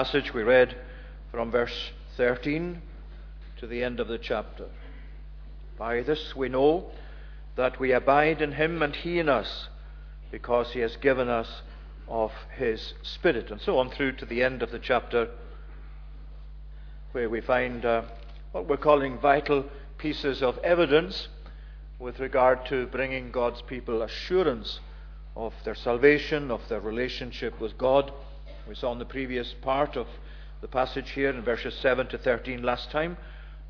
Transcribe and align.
passage 0.00 0.32
we 0.32 0.42
read 0.42 0.74
from 1.30 1.50
verse 1.50 1.90
13 2.16 2.80
to 3.58 3.66
the 3.66 3.84
end 3.84 4.00
of 4.00 4.08
the 4.08 4.16
chapter. 4.16 4.64
By 5.76 6.00
this 6.00 6.34
we 6.34 6.48
know 6.48 6.86
that 7.56 7.78
we 7.78 7.92
abide 7.92 8.40
in 8.40 8.52
him 8.52 8.80
and 8.80 8.96
he 8.96 9.18
in 9.18 9.28
us, 9.28 9.68
because 10.30 10.72
he 10.72 10.80
has 10.80 10.96
given 10.96 11.28
us 11.28 11.60
of 12.08 12.32
his 12.56 12.94
Spirit. 13.02 13.50
And 13.50 13.60
so 13.60 13.78
on 13.78 13.90
through 13.90 14.12
to 14.12 14.24
the 14.24 14.42
end 14.42 14.62
of 14.62 14.70
the 14.70 14.78
chapter, 14.78 15.28
where 17.12 17.28
we 17.28 17.42
find 17.42 17.84
uh, 17.84 18.04
what 18.52 18.66
we're 18.66 18.78
calling 18.78 19.18
vital 19.18 19.66
pieces 19.98 20.42
of 20.42 20.56
evidence 20.64 21.28
with 21.98 22.20
regard 22.20 22.64
to 22.70 22.86
bringing 22.86 23.30
God's 23.30 23.60
people 23.60 24.00
assurance 24.00 24.80
of 25.36 25.52
their 25.66 25.74
salvation, 25.74 26.50
of 26.50 26.66
their 26.70 26.80
relationship 26.80 27.60
with 27.60 27.76
God. 27.76 28.10
We 28.68 28.74
saw 28.74 28.92
in 28.92 28.98
the 28.98 29.04
previous 29.04 29.54
part 29.62 29.96
of 29.96 30.06
the 30.60 30.68
passage 30.68 31.10
here 31.10 31.30
in 31.30 31.42
verses 31.42 31.74
7 31.80 32.06
to 32.08 32.18
13 32.18 32.62
last 32.62 32.90
time 32.90 33.16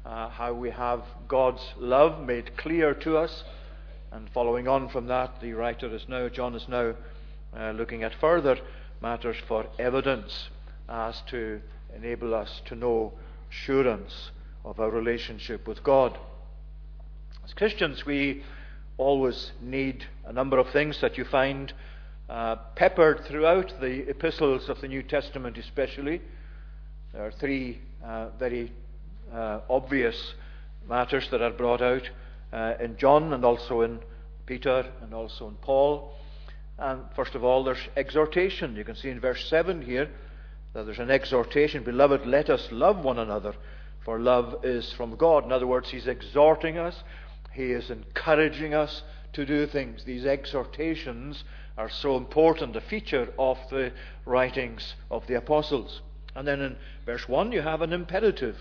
uh, 0.04 0.28
how 0.28 0.52
we 0.52 0.70
have 0.70 1.02
God's 1.28 1.62
love 1.78 2.26
made 2.26 2.56
clear 2.56 2.94
to 2.94 3.16
us. 3.16 3.44
And 4.12 4.28
following 4.30 4.66
on 4.66 4.88
from 4.88 5.06
that, 5.06 5.40
the 5.40 5.52
writer 5.52 5.94
is 5.94 6.08
now, 6.08 6.28
John 6.28 6.54
is 6.54 6.66
now 6.68 6.94
uh, 7.56 7.70
looking 7.70 8.02
at 8.02 8.14
further 8.20 8.58
matters 9.00 9.36
for 9.46 9.66
evidence 9.78 10.48
as 10.88 11.22
to 11.28 11.60
enable 11.94 12.34
us 12.34 12.60
to 12.66 12.74
know 12.74 13.12
assurance 13.50 14.30
of 14.64 14.80
our 14.80 14.90
relationship 14.90 15.68
with 15.68 15.82
God. 15.82 16.18
As 17.44 17.54
Christians, 17.54 18.04
we 18.04 18.42
always 18.98 19.52
need 19.62 20.04
a 20.26 20.32
number 20.32 20.58
of 20.58 20.70
things 20.70 21.00
that 21.00 21.16
you 21.16 21.24
find 21.24 21.72
uh, 22.30 22.54
peppered 22.76 23.24
throughout 23.26 23.72
the 23.80 24.08
epistles 24.08 24.68
of 24.68 24.80
the 24.80 24.86
New 24.86 25.02
Testament, 25.02 25.58
especially. 25.58 26.22
There 27.12 27.26
are 27.26 27.32
three 27.32 27.80
uh, 28.04 28.28
very 28.38 28.72
uh, 29.34 29.60
obvious 29.68 30.34
matters 30.88 31.28
that 31.32 31.42
are 31.42 31.50
brought 31.50 31.82
out 31.82 32.08
uh, 32.52 32.74
in 32.78 32.96
John 32.96 33.32
and 33.32 33.44
also 33.44 33.80
in 33.80 33.98
Peter 34.46 34.86
and 35.02 35.12
also 35.12 35.48
in 35.48 35.56
Paul. 35.56 36.14
And 36.78 37.02
first 37.16 37.34
of 37.34 37.42
all, 37.42 37.64
there's 37.64 37.88
exhortation. 37.96 38.76
You 38.76 38.84
can 38.84 38.94
see 38.94 39.10
in 39.10 39.18
verse 39.18 39.48
7 39.48 39.82
here 39.82 40.08
that 40.72 40.84
there's 40.84 41.00
an 41.00 41.10
exhortation 41.10 41.82
Beloved, 41.82 42.26
let 42.26 42.48
us 42.48 42.68
love 42.70 43.04
one 43.04 43.18
another, 43.18 43.54
for 44.04 44.20
love 44.20 44.64
is 44.64 44.92
from 44.92 45.16
God. 45.16 45.44
In 45.44 45.50
other 45.50 45.66
words, 45.66 45.90
he's 45.90 46.06
exhorting 46.06 46.78
us, 46.78 47.02
he 47.52 47.72
is 47.72 47.90
encouraging 47.90 48.72
us 48.72 49.02
to 49.32 49.46
do 49.46 49.66
things. 49.66 50.04
These 50.04 50.26
exhortations 50.26 51.44
are 51.78 51.88
so 51.88 52.16
important, 52.16 52.76
a 52.76 52.80
feature 52.80 53.32
of 53.38 53.58
the 53.70 53.92
writings 54.26 54.94
of 55.10 55.26
the 55.26 55.34
apostles. 55.34 56.02
And 56.34 56.46
then 56.46 56.60
in 56.60 56.76
verse 57.06 57.28
1, 57.28 57.52
you 57.52 57.62
have 57.62 57.82
an 57.82 57.92
imperative, 57.92 58.56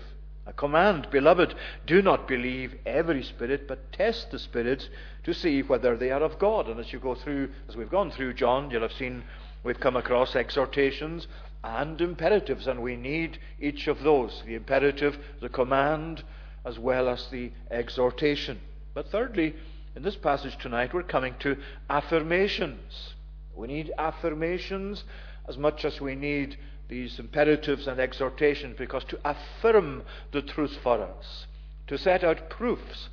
a 0.46 0.52
command. 0.52 1.08
Beloved, 1.10 1.54
do 1.86 2.02
not 2.02 2.26
believe 2.26 2.74
every 2.86 3.22
spirit, 3.22 3.68
but 3.68 3.92
test 3.92 4.30
the 4.30 4.38
spirits 4.38 4.88
to 5.24 5.34
see 5.34 5.62
whether 5.62 5.96
they 5.96 6.10
are 6.10 6.22
of 6.22 6.38
God. 6.38 6.68
And 6.68 6.80
as 6.80 6.92
you 6.92 6.98
go 6.98 7.14
through, 7.14 7.50
as 7.68 7.76
we've 7.76 7.90
gone 7.90 8.10
through 8.10 8.34
John, 8.34 8.70
you'll 8.70 8.82
have 8.82 8.92
seen 8.92 9.22
we've 9.62 9.80
come 9.80 9.96
across 9.96 10.34
exhortations 10.34 11.28
and 11.62 12.00
imperatives, 12.00 12.66
and 12.66 12.82
we 12.82 12.96
need 12.96 13.38
each 13.60 13.86
of 13.86 14.02
those 14.02 14.42
the 14.46 14.54
imperative, 14.54 15.18
the 15.40 15.48
command, 15.48 16.24
as 16.64 16.78
well 16.78 17.08
as 17.08 17.28
the 17.28 17.52
exhortation. 17.70 18.58
But 18.94 19.10
thirdly, 19.10 19.54
in 19.96 20.02
this 20.02 20.16
passage 20.16 20.56
tonight, 20.58 20.94
we're 20.94 21.02
coming 21.02 21.34
to 21.40 21.56
affirmations. 21.88 23.14
We 23.56 23.66
need 23.66 23.92
affirmations 23.98 25.04
as 25.48 25.58
much 25.58 25.84
as 25.84 26.00
we 26.00 26.14
need 26.14 26.56
these 26.88 27.18
imperatives 27.18 27.86
and 27.86 27.98
exhortations 27.98 28.76
because 28.78 29.04
to 29.04 29.18
affirm 29.24 30.02
the 30.32 30.42
truth 30.42 30.76
for 30.82 31.02
us, 31.02 31.46
to 31.88 31.98
set 31.98 32.22
out 32.22 32.50
proofs 32.50 33.08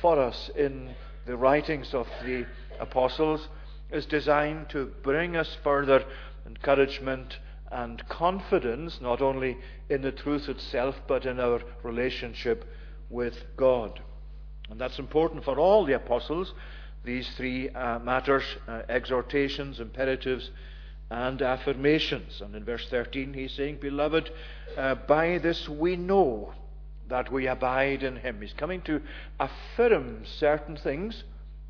for 0.00 0.18
us 0.18 0.50
in 0.54 0.94
the 1.26 1.36
writings 1.36 1.94
of 1.94 2.06
the 2.24 2.46
apostles, 2.78 3.48
is 3.90 4.06
designed 4.06 4.68
to 4.68 4.92
bring 5.02 5.34
us 5.34 5.56
further 5.64 6.04
encouragement 6.46 7.38
and 7.70 8.06
confidence, 8.08 8.98
not 9.00 9.22
only 9.22 9.56
in 9.88 10.02
the 10.02 10.12
truth 10.12 10.48
itself, 10.48 10.94
but 11.06 11.24
in 11.24 11.40
our 11.40 11.60
relationship 11.82 12.64
with 13.10 13.44
God. 13.56 14.00
And 14.70 14.80
that's 14.80 14.98
important 14.98 15.44
for 15.44 15.58
all 15.58 15.84
the 15.84 15.94
apostles, 15.94 16.52
these 17.04 17.28
three 17.36 17.70
uh, 17.70 17.98
matters 18.00 18.44
uh, 18.66 18.82
exhortations, 18.88 19.80
imperatives, 19.80 20.50
and 21.10 21.40
affirmations. 21.40 22.40
And 22.40 22.54
in 22.54 22.64
verse 22.64 22.86
13, 22.90 23.32
he's 23.32 23.52
saying, 23.52 23.78
Beloved, 23.80 24.30
uh, 24.76 24.94
by 24.94 25.38
this 25.38 25.68
we 25.68 25.96
know 25.96 26.52
that 27.08 27.32
we 27.32 27.46
abide 27.46 28.02
in 28.02 28.16
him. 28.16 28.40
He's 28.42 28.52
coming 28.52 28.82
to 28.82 29.00
affirm 29.40 30.24
certain 30.26 30.76
things, 30.76 31.24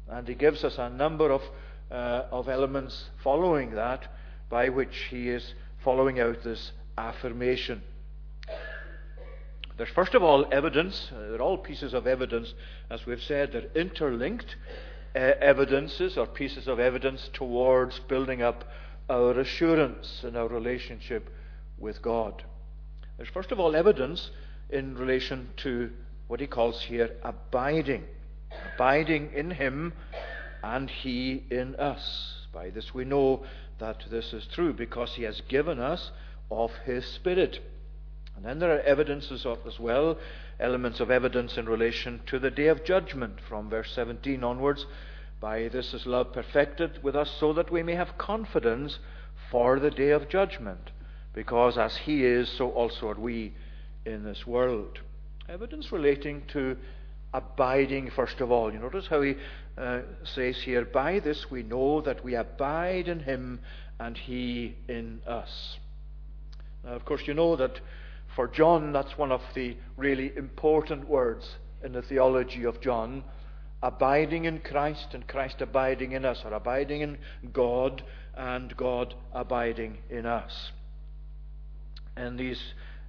and 0.09 0.27
he 0.27 0.35
gives 0.35 0.65
us 0.65 0.79
a 0.79 0.91
number 0.91 1.31
of, 1.31 1.43
uh, 1.91 2.25
of 2.33 2.49
elements 2.49 3.11
following 3.23 3.73
that 3.73 4.13
by 4.51 4.69
which 4.69 4.97
he 5.11 5.29
is 5.29 5.55
following 5.85 6.19
out 6.19 6.43
this 6.43 6.73
affirmation. 6.97 7.83
There's 9.79 9.91
first 9.91 10.15
of 10.15 10.25
all 10.25 10.45
evidence. 10.51 11.11
Uh, 11.15 11.31
they're 11.31 11.41
all 11.41 11.57
pieces 11.57 11.95
of 11.95 12.09
evidence, 12.09 12.53
as 12.91 13.07
we've 13.07 13.23
said. 13.23 13.53
They're 13.53 13.71
interlinked 13.81 14.57
uh, 15.15 15.19
evidences 15.41 16.19
or 16.19 16.27
pieces 16.27 16.67
of 16.67 16.81
evidence 16.81 17.31
towards 17.33 18.01
building 18.01 18.43
up 18.43 18.65
our 19.09 19.39
assurance 19.39 20.25
in 20.25 20.35
our 20.35 20.49
relationship 20.49 21.31
with 21.79 22.03
God. 22.03 22.43
There's 23.17 23.29
first 23.29 23.53
of 23.53 23.61
all 23.61 23.77
evidence 23.77 24.33
in 24.69 24.97
relation 24.97 25.51
to 25.59 25.93
what 26.27 26.41
he 26.41 26.49
calls 26.49 26.83
here 26.83 27.11
abiding. 27.23 28.05
Abiding 28.75 29.31
in 29.33 29.53
him 29.53 29.93
and 30.63 30.91
he 30.91 31.45
in 31.51 31.77
us. 31.77 32.47
By 32.53 32.71
this 32.71 32.93
we 32.93 33.05
know 33.05 33.45
that 33.79 34.03
this 34.11 34.33
is 34.33 34.45
true 34.47 34.73
because 34.73 35.15
he 35.15 35.23
has 35.23 35.41
given 35.43 35.79
us 35.79 36.11
of 36.51 36.73
his 36.85 37.07
Spirit. 37.07 37.61
And 38.39 38.47
then 38.47 38.61
there 38.61 38.77
are 38.77 38.83
evidences 38.83 39.45
of 39.45 39.59
as 39.67 39.81
well, 39.81 40.17
elements 40.61 41.01
of 41.01 41.11
evidence 41.11 41.59
in 41.59 41.69
relation 41.69 42.21
to 42.27 42.39
the 42.39 42.53
day 42.53 42.69
of 42.69 42.85
judgment 42.85 43.41
from 43.49 43.69
verse 43.69 43.91
17 43.97 44.45
onwards. 44.45 44.87
By 45.41 45.67
this 45.67 45.93
is 45.93 46.07
love 46.07 46.33
perfected 46.33 47.03
with 47.03 47.17
us 47.17 47.29
so 47.41 47.53
that 47.55 47.73
we 47.73 47.83
may 47.83 47.97
have 47.97 48.17
confidence 48.17 49.01
for 49.51 49.81
the 49.81 49.91
day 49.91 50.11
of 50.11 50.29
judgment, 50.29 50.93
because 51.35 51.77
as 51.77 51.97
he 51.97 52.25
is, 52.25 52.49
so 52.49 52.71
also 52.71 53.09
are 53.09 53.19
we 53.19 53.55
in 54.05 54.23
this 54.23 54.47
world. 54.47 55.01
Evidence 55.49 55.91
relating 55.91 56.43
to 56.53 56.77
abiding, 57.35 58.09
first 58.13 58.41
of 58.41 58.53
all. 58.53 58.73
You 58.73 58.79
notice 58.79 59.09
how 59.09 59.21
he 59.21 59.35
uh, 59.77 60.03
says 60.23 60.59
here, 60.59 60.85
By 60.85 61.19
this 61.19 61.51
we 61.51 61.65
know 61.65 62.03
that 62.03 62.23
we 62.23 62.37
abide 62.37 63.09
in 63.09 63.19
him 63.19 63.59
and 63.99 64.17
he 64.17 64.77
in 64.87 65.23
us. 65.27 65.79
Now, 66.85 66.93
of 66.93 67.05
course, 67.05 67.23
you 67.27 67.35
know 67.35 67.57
that 67.57 67.81
for 68.39 68.47
John, 68.47 68.93
that's 68.93 69.19
one 69.19 69.33
of 69.33 69.43
the 69.57 69.77
really 69.97 70.33
important 70.37 71.09
words 71.09 71.57
in 71.83 71.91
the 71.91 72.03
theology 72.03 72.63
of 72.63 72.81
John. 72.81 73.25
Abiding 73.83 74.45
in 74.45 74.61
Christ 74.61 75.09
and 75.13 75.27
Christ 75.27 75.61
abiding 75.61 76.13
in 76.13 76.25
us, 76.25 76.43
or 76.45 76.53
abiding 76.53 77.01
in 77.01 77.19
God 77.53 78.05
and 78.37 78.77
God 78.77 79.17
abiding 79.33 79.99
in 80.09 80.25
us. 80.25 80.71
And 82.15 82.39
these 82.39 82.63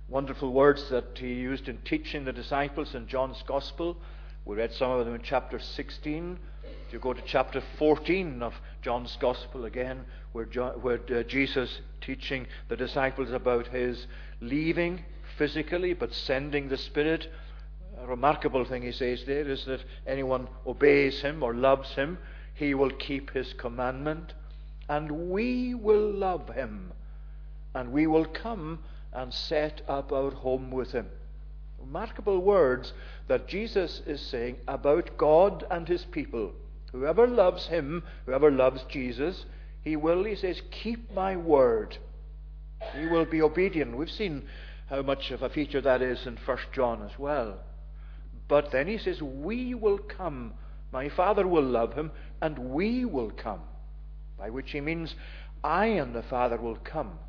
wonderful 0.08 0.52
words 0.52 0.90
that 0.90 1.20
he 1.20 1.32
used 1.32 1.70
in 1.70 1.78
teaching 1.86 2.26
the 2.26 2.34
disciples 2.34 2.96
in 2.96 3.06
John's 3.06 3.44
Gospel, 3.46 3.98
we 4.46 4.56
read 4.56 4.74
some 4.74 4.90
of 4.90 5.06
them 5.06 5.14
in 5.14 5.22
chapter 5.22 5.60
16. 5.60 6.40
If 6.88 6.94
you 6.94 6.98
go 6.98 7.14
to 7.14 7.22
chapter 7.24 7.62
14 7.78 8.42
of 8.42 8.56
John's 8.82 9.16
Gospel 9.22 9.66
again, 9.66 10.06
where, 10.32 10.46
John, 10.46 10.82
where 10.82 11.00
uh, 11.16 11.22
Jesus 11.22 11.82
teaching 12.02 12.48
the 12.68 12.76
disciples 12.76 13.30
about 13.30 13.68
his 13.68 14.08
leaving 14.42 15.04
physically, 15.40 15.94
but 15.94 16.14
sending 16.14 16.68
the 16.70 16.78
Spirit. 16.78 17.28
A 18.04 18.06
remarkable 18.06 18.66
thing 18.66 18.84
he 18.84 18.92
says 18.92 19.24
there 19.26 19.50
is 19.50 19.66
that 19.66 19.84
anyone 20.06 20.48
obeys 20.68 21.22
him 21.22 21.42
or 21.42 21.56
loves 21.56 21.96
him, 21.96 22.20
he 22.54 22.74
will 22.76 22.92
keep 22.92 23.32
his 23.32 23.54
commandment, 23.54 24.34
and 24.90 25.30
we 25.32 25.74
will 25.74 26.12
love 26.12 26.50
him, 26.50 26.92
and 27.74 27.92
we 27.92 28.06
will 28.06 28.26
come 28.26 28.80
and 29.14 29.34
set 29.34 29.82
up 29.88 30.12
our 30.12 30.32
home 30.32 30.72
with 30.72 30.92
him. 30.92 31.08
Remarkable 31.80 32.40
words 32.40 32.92
that 33.30 33.48
Jesus 33.48 34.02
is 34.06 34.20
saying 34.20 34.58
about 34.68 35.18
God 35.18 35.66
and 35.72 35.88
his 35.88 36.04
people. 36.04 36.52
Whoever 36.92 37.28
loves 37.28 37.68
him, 37.68 38.04
whoever 38.26 38.52
loves 38.52 38.84
Jesus, 38.90 39.46
he 39.84 39.96
will, 39.96 40.26
he 40.26 40.36
says, 40.36 40.62
keep 40.70 41.14
my 41.14 41.38
word. 41.38 41.98
He 42.98 43.06
will 43.06 43.26
be 43.26 43.42
obedient. 43.42 43.96
We've 43.96 44.12
seen 44.12 44.44
how 44.90 45.02
much 45.02 45.32
of 45.32 45.44
a 45.44 45.50
feature 45.50 45.82
that 45.82 46.02
is 46.02 46.26
in 46.26 46.38
1 46.38 46.58
John 46.74 47.04
as 47.04 47.18
well. 47.20 47.60
But 48.48 48.72
then 48.72 48.88
he 48.88 48.98
says, 48.98 49.22
We 49.22 49.76
will 49.76 50.00
come. 50.00 50.54
My 50.92 51.10
Father 51.10 51.48
will 51.48 51.64
love 51.64 51.94
him, 51.94 52.12
and 52.42 52.58
we 52.58 53.06
will 53.06 53.30
come. 53.30 53.62
By 54.38 54.50
which 54.50 54.72
he 54.72 54.82
means, 54.82 55.16
I 55.64 55.86
and 55.88 56.16
the 56.16 56.24
Father 56.24 56.58
will 56.58 56.78
come. 56.78 57.20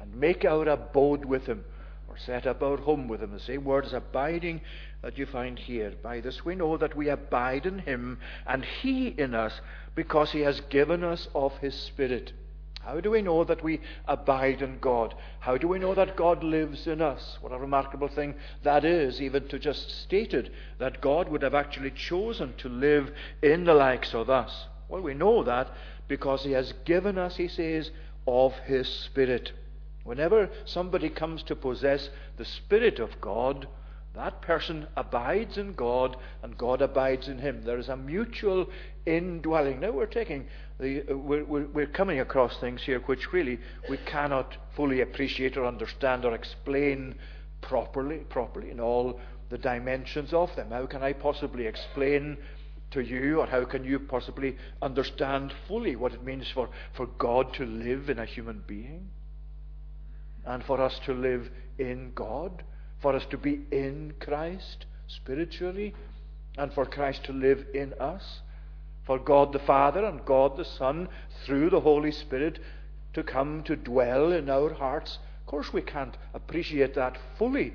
and 0.00 0.14
make 0.14 0.44
our 0.44 0.66
abode 0.66 1.24
with 1.26 1.46
him, 1.46 1.62
or 2.08 2.16
set 2.16 2.46
up 2.46 2.62
our 2.62 2.78
home 2.78 3.06
with 3.06 3.20
him. 3.22 3.32
The 3.32 3.38
same 3.40 3.64
word 3.64 3.84
as 3.84 3.92
abiding 3.92 4.62
that 5.02 5.18
you 5.18 5.26
find 5.26 5.58
here. 5.58 5.92
By 6.02 6.20
this 6.20 6.44
we 6.44 6.54
know 6.54 6.76
that 6.78 6.96
we 6.96 7.08
abide 7.10 7.66
in 7.66 7.80
him, 7.80 8.18
and 8.46 8.64
he 8.64 9.08
in 9.08 9.34
us, 9.34 9.60
because 9.94 10.32
he 10.32 10.40
has 10.40 10.60
given 10.62 11.04
us 11.04 11.28
of 11.34 11.56
his 11.58 11.74
Spirit. 11.74 12.32
How 12.80 12.98
do 12.98 13.10
we 13.10 13.22
know 13.22 13.44
that 13.44 13.62
we 13.62 13.80
abide 14.08 14.62
in 14.62 14.78
God? 14.78 15.14
How 15.38 15.56
do 15.56 15.68
we 15.68 15.78
know 15.78 15.94
that 15.94 16.16
God 16.16 16.42
lives 16.42 16.86
in 16.86 17.02
us? 17.02 17.38
What 17.40 17.52
a 17.52 17.58
remarkable 17.58 18.08
thing 18.08 18.34
that 18.62 18.84
is, 18.84 19.20
even 19.20 19.48
to 19.48 19.58
just 19.58 19.90
state 20.02 20.32
it, 20.32 20.50
that 20.78 21.00
God 21.00 21.28
would 21.28 21.42
have 21.42 21.54
actually 21.54 21.90
chosen 21.90 22.54
to 22.58 22.68
live 22.68 23.12
in 23.42 23.64
the 23.64 23.74
likes 23.74 24.14
of 24.14 24.30
us. 24.30 24.66
Well, 24.88 25.02
we 25.02 25.14
know 25.14 25.44
that 25.44 25.70
because 26.08 26.42
He 26.42 26.52
has 26.52 26.72
given 26.84 27.18
us, 27.18 27.36
He 27.36 27.48
says, 27.48 27.90
of 28.26 28.54
His 28.64 28.88
Spirit. 28.88 29.52
Whenever 30.02 30.48
somebody 30.64 31.10
comes 31.10 31.42
to 31.44 31.54
possess 31.54 32.08
the 32.38 32.44
Spirit 32.44 32.98
of 32.98 33.20
God, 33.20 33.68
that 34.14 34.42
person 34.42 34.88
abides 34.96 35.56
in 35.56 35.74
God 35.74 36.16
and 36.42 36.58
God 36.58 36.82
abides 36.82 37.28
in 37.28 37.38
him. 37.38 37.62
There 37.62 37.78
is 37.78 37.88
a 37.88 37.96
mutual 37.96 38.68
indwelling. 39.06 39.80
Now 39.80 39.92
we're 39.92 40.06
taking 40.06 40.46
the, 40.80 41.02
uh, 41.10 41.16
we're, 41.16 41.44
we're, 41.44 41.66
we're 41.66 41.86
coming 41.86 42.18
across 42.18 42.58
things 42.58 42.82
here 42.82 43.00
which 43.00 43.32
really 43.32 43.60
we 43.88 43.98
cannot 43.98 44.56
fully 44.74 45.00
appreciate 45.00 45.56
or 45.56 45.64
understand 45.64 46.24
or 46.24 46.34
explain 46.34 47.14
properly, 47.60 48.18
properly 48.18 48.70
in 48.70 48.80
all 48.80 49.20
the 49.48 49.58
dimensions 49.58 50.32
of 50.32 50.54
them. 50.56 50.70
How 50.70 50.86
can 50.86 51.02
I 51.02 51.12
possibly 51.12 51.66
explain 51.66 52.38
to 52.90 53.00
you, 53.00 53.38
or 53.40 53.46
how 53.46 53.64
can 53.64 53.84
you 53.84 54.00
possibly 54.00 54.56
understand 54.82 55.52
fully 55.68 55.94
what 55.94 56.12
it 56.12 56.24
means 56.24 56.50
for, 56.52 56.68
for 56.96 57.06
God 57.06 57.54
to 57.54 57.64
live 57.64 58.10
in 58.10 58.18
a 58.18 58.24
human 58.24 58.64
being? 58.66 59.08
And 60.44 60.64
for 60.64 60.80
us 60.80 60.98
to 61.06 61.12
live 61.12 61.48
in 61.78 62.12
God? 62.14 62.64
For 63.00 63.14
us 63.16 63.24
to 63.30 63.38
be 63.38 63.60
in 63.70 64.14
Christ 64.20 64.86
spiritually? 65.06 65.94
And 66.58 66.72
for 66.72 66.84
Christ 66.84 67.24
to 67.24 67.32
live 67.32 67.64
in 67.74 67.94
us? 67.94 68.40
For 69.04 69.18
God 69.18 69.52
the 69.52 69.58
Father 69.58 70.04
and 70.04 70.24
God 70.24 70.56
the 70.56 70.64
Son, 70.64 71.08
through 71.44 71.70
the 71.70 71.80
Holy 71.80 72.12
Spirit, 72.12 72.58
to 73.14 73.22
come 73.22 73.62
to 73.64 73.76
dwell 73.76 74.32
in 74.32 74.50
our 74.50 74.72
hearts? 74.74 75.18
Of 75.40 75.46
course, 75.46 75.72
we 75.72 75.82
can't 75.82 76.16
appreciate 76.34 76.94
that 76.94 77.18
fully. 77.38 77.72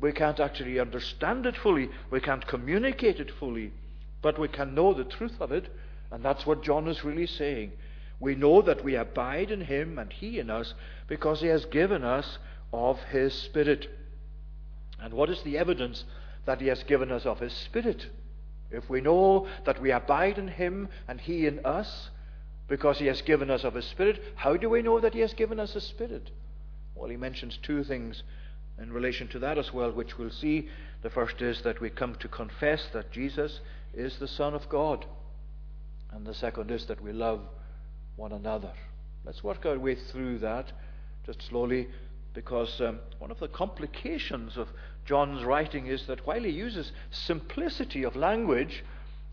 We 0.00 0.12
can't 0.12 0.40
actually 0.40 0.80
understand 0.80 1.46
it 1.46 1.56
fully. 1.56 1.90
We 2.10 2.20
can't 2.20 2.46
communicate 2.46 3.20
it 3.20 3.30
fully. 3.38 3.72
But 4.22 4.38
we 4.38 4.48
can 4.48 4.74
know 4.74 4.92
the 4.92 5.04
truth 5.04 5.40
of 5.40 5.52
it, 5.52 5.68
and 6.10 6.24
that's 6.24 6.46
what 6.46 6.62
John 6.62 6.88
is 6.88 7.04
really 7.04 7.26
saying. 7.26 7.72
We 8.18 8.34
know 8.34 8.60
that 8.62 8.84
we 8.84 8.96
abide 8.96 9.50
in 9.50 9.62
him 9.62 9.98
and 9.98 10.12
he 10.12 10.38
in 10.38 10.50
us 10.50 10.74
because 11.08 11.40
he 11.40 11.46
has 11.46 11.64
given 11.66 12.04
us 12.04 12.38
of 12.72 12.98
his 13.04 13.32
Spirit. 13.32 13.88
And 15.02 15.14
what 15.14 15.30
is 15.30 15.42
the 15.42 15.58
evidence 15.58 16.04
that 16.46 16.60
he 16.60 16.68
has 16.68 16.82
given 16.84 17.10
us 17.10 17.26
of 17.26 17.40
his 17.40 17.52
Spirit? 17.52 18.06
If 18.70 18.88
we 18.88 19.00
know 19.00 19.46
that 19.64 19.80
we 19.80 19.90
abide 19.90 20.38
in 20.38 20.48
him 20.48 20.88
and 21.08 21.20
he 21.20 21.46
in 21.46 21.64
us 21.64 22.10
because 22.68 22.98
he 22.98 23.06
has 23.06 23.22
given 23.22 23.50
us 23.50 23.64
of 23.64 23.74
his 23.74 23.86
Spirit, 23.86 24.22
how 24.36 24.56
do 24.56 24.70
we 24.70 24.82
know 24.82 25.00
that 25.00 25.14
he 25.14 25.20
has 25.20 25.34
given 25.34 25.58
us 25.58 25.72
his 25.72 25.84
Spirit? 25.84 26.30
Well, 26.94 27.10
he 27.10 27.16
mentions 27.16 27.58
two 27.62 27.82
things 27.82 28.22
in 28.78 28.92
relation 28.92 29.28
to 29.28 29.38
that 29.40 29.58
as 29.58 29.72
well, 29.72 29.90
which 29.90 30.18
we'll 30.18 30.30
see. 30.30 30.68
The 31.02 31.10
first 31.10 31.42
is 31.42 31.62
that 31.62 31.80
we 31.80 31.90
come 31.90 32.14
to 32.16 32.28
confess 32.28 32.86
that 32.92 33.10
Jesus 33.10 33.60
is 33.92 34.18
the 34.18 34.28
Son 34.28 34.54
of 34.54 34.68
God. 34.68 35.04
And 36.12 36.26
the 36.26 36.34
second 36.34 36.70
is 36.70 36.86
that 36.86 37.00
we 37.00 37.12
love 37.12 37.40
one 38.16 38.32
another. 38.32 38.72
Let's 39.24 39.44
work 39.44 39.66
our 39.66 39.78
way 39.78 39.96
through 39.96 40.38
that 40.38 40.72
just 41.26 41.42
slowly 41.42 41.88
because 42.32 42.80
um, 42.80 43.00
one 43.18 43.30
of 43.30 43.38
the 43.38 43.48
complications 43.48 44.56
of 44.56 44.68
John's 45.06 45.44
writing 45.44 45.86
is 45.86 46.06
that 46.06 46.26
while 46.26 46.42
he 46.42 46.50
uses 46.50 46.92
simplicity 47.10 48.04
of 48.04 48.16
language 48.16 48.84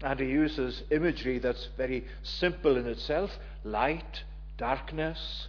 and 0.02 0.20
he 0.20 0.28
uses 0.28 0.84
imagery 0.92 1.40
that's 1.40 1.70
very 1.78 2.06
simple 2.24 2.78
in 2.78 2.86
itself 2.88 3.38
light, 3.64 4.24
darkness, 4.58 5.48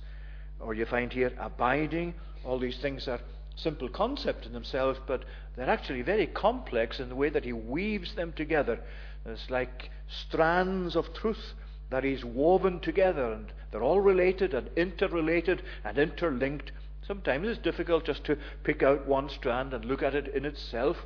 or 0.61 0.75
you 0.75 0.85
find 0.87 1.13
here 1.13 1.33
abiding, 1.39 2.15
all 2.45 2.59
these 2.59 2.79
things 2.79 3.09
are 3.09 3.21
simple 3.57 3.89
concepts 3.89 4.47
in 4.47 4.53
themselves, 4.53 4.99
but 5.07 5.25
they're 5.57 5.69
actually 5.69 6.03
very 6.03 6.27
complex 6.27 7.01
in 7.01 7.09
the 7.09 7.17
way 7.17 7.29
that 7.29 7.45
he 7.45 7.53
weaves 7.53 8.15
them 8.15 8.33
together. 8.33 8.81
It's 9.27 9.51
like 9.51 9.91
strands 10.09 10.97
of 10.97 11.13
truth 11.13 11.53
that 11.91 12.05
he's 12.05 12.25
woven 12.25 12.81
together, 12.81 13.33
and 13.33 13.53
they're 13.71 13.83
all 13.83 14.01
related 14.01 14.55
and 14.55 14.71
interrelated 14.77 15.63
and 15.85 15.99
interlinked. 15.99 16.71
Sometimes 17.09 17.49
it's 17.49 17.59
difficult 17.59 18.05
just 18.05 18.23
to 18.25 18.37
pick 18.65 18.83
out 18.83 19.07
one 19.07 19.31
strand 19.31 19.73
and 19.73 19.83
look 19.87 20.03
at 20.03 20.15
it 20.15 20.29
in 20.35 20.45
itself 20.45 20.99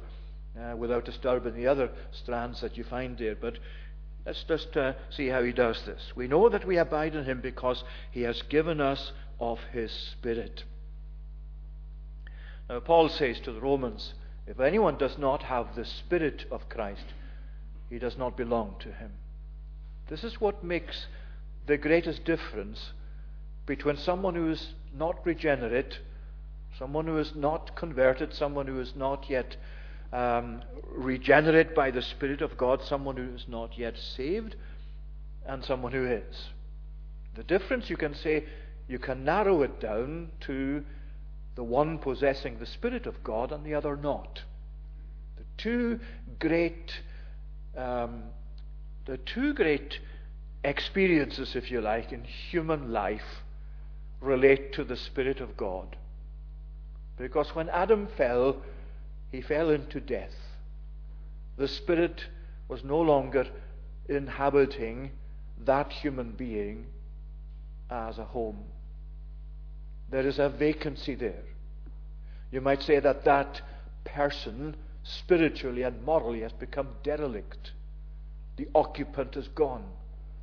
uh, 0.60 0.76
without 0.76 1.04
disturbing 1.04 1.54
the 1.54 1.68
other 1.68 1.90
strands 2.10 2.60
that 2.60 2.76
you 2.76 2.82
find 2.82 3.16
there. 3.16 3.36
But 3.36 3.58
let's 4.26 4.42
just 4.42 4.76
uh, 4.76 4.94
see 5.10 5.28
how 5.28 5.44
he 5.44 5.52
does 5.52 5.80
this. 5.86 6.12
We 6.16 6.26
know 6.26 6.48
that 6.48 6.66
we 6.66 6.76
abide 6.76 7.14
in 7.14 7.24
him 7.24 7.40
because 7.40 7.84
he 8.10 8.22
has 8.22 8.42
given 8.42 8.80
us 8.80 9.12
of 9.38 9.60
his 9.72 9.92
Spirit. 9.92 10.64
Now, 12.68 12.80
Paul 12.80 13.08
says 13.08 13.38
to 13.44 13.52
the 13.52 13.60
Romans, 13.60 14.14
if 14.48 14.58
anyone 14.58 14.98
does 14.98 15.18
not 15.18 15.44
have 15.44 15.76
the 15.76 15.84
Spirit 15.84 16.46
of 16.50 16.68
Christ, 16.68 17.14
he 17.88 18.00
does 18.00 18.18
not 18.18 18.36
belong 18.36 18.74
to 18.80 18.92
him. 18.92 19.12
This 20.08 20.24
is 20.24 20.40
what 20.40 20.64
makes 20.64 21.06
the 21.66 21.76
greatest 21.76 22.24
difference 22.24 22.90
between 23.66 23.96
someone 23.96 24.34
who 24.34 24.50
is 24.50 24.74
not 24.94 25.24
regenerate, 25.24 25.98
someone 26.78 27.06
who 27.06 27.18
is 27.18 27.32
not 27.34 27.74
converted, 27.76 28.34
someone 28.34 28.66
who 28.66 28.80
is 28.80 28.94
not 28.96 29.28
yet 29.30 29.56
um, 30.12 30.62
regenerate 30.90 31.74
by 31.74 31.90
the 31.90 32.02
Spirit 32.02 32.42
of 32.42 32.56
God, 32.56 32.82
someone 32.82 33.16
who 33.16 33.34
is 33.34 33.46
not 33.48 33.78
yet 33.78 33.96
saved, 33.96 34.56
and 35.46 35.64
someone 35.64 35.92
who 35.92 36.06
is. 36.06 36.48
The 37.34 37.44
difference, 37.44 37.88
you 37.88 37.96
can 37.96 38.14
say, 38.14 38.44
you 38.88 38.98
can 38.98 39.24
narrow 39.24 39.62
it 39.62 39.80
down 39.80 40.30
to 40.40 40.84
the 41.54 41.62
one 41.62 41.98
possessing 41.98 42.58
the 42.58 42.66
Spirit 42.66 43.06
of 43.06 43.22
God 43.22 43.52
and 43.52 43.64
the 43.64 43.74
other 43.74 43.96
not. 43.96 44.42
The 45.36 45.44
two 45.56 46.00
great, 46.38 46.92
um, 47.76 48.24
the 49.06 49.18
two 49.18 49.54
great 49.54 49.98
experiences, 50.64 51.56
if 51.56 51.70
you 51.70 51.80
like, 51.80 52.12
in 52.12 52.24
human 52.24 52.92
life 52.92 53.42
relate 54.22 54.72
to 54.74 54.84
the 54.84 54.96
Spirit 54.96 55.40
of 55.40 55.56
God. 55.56 55.96
Because 57.18 57.54
when 57.54 57.68
Adam 57.68 58.06
fell, 58.16 58.56
he 59.30 59.40
fell 59.40 59.70
into 59.70 60.00
death. 60.00 60.34
The 61.56 61.68
Spirit 61.68 62.26
was 62.68 62.84
no 62.84 63.00
longer 63.00 63.46
inhabiting 64.08 65.10
that 65.64 65.92
human 65.92 66.32
being 66.32 66.86
as 67.90 68.18
a 68.18 68.24
home. 68.24 68.64
There 70.10 70.26
is 70.26 70.38
a 70.38 70.48
vacancy 70.48 71.14
there. 71.14 71.42
You 72.50 72.60
might 72.60 72.82
say 72.82 73.00
that 73.00 73.24
that 73.24 73.60
person, 74.04 74.76
spiritually 75.02 75.82
and 75.82 76.02
morally, 76.04 76.40
has 76.40 76.52
become 76.52 76.88
derelict. 77.02 77.72
The 78.56 78.68
occupant 78.74 79.36
is 79.36 79.48
gone. 79.48 79.84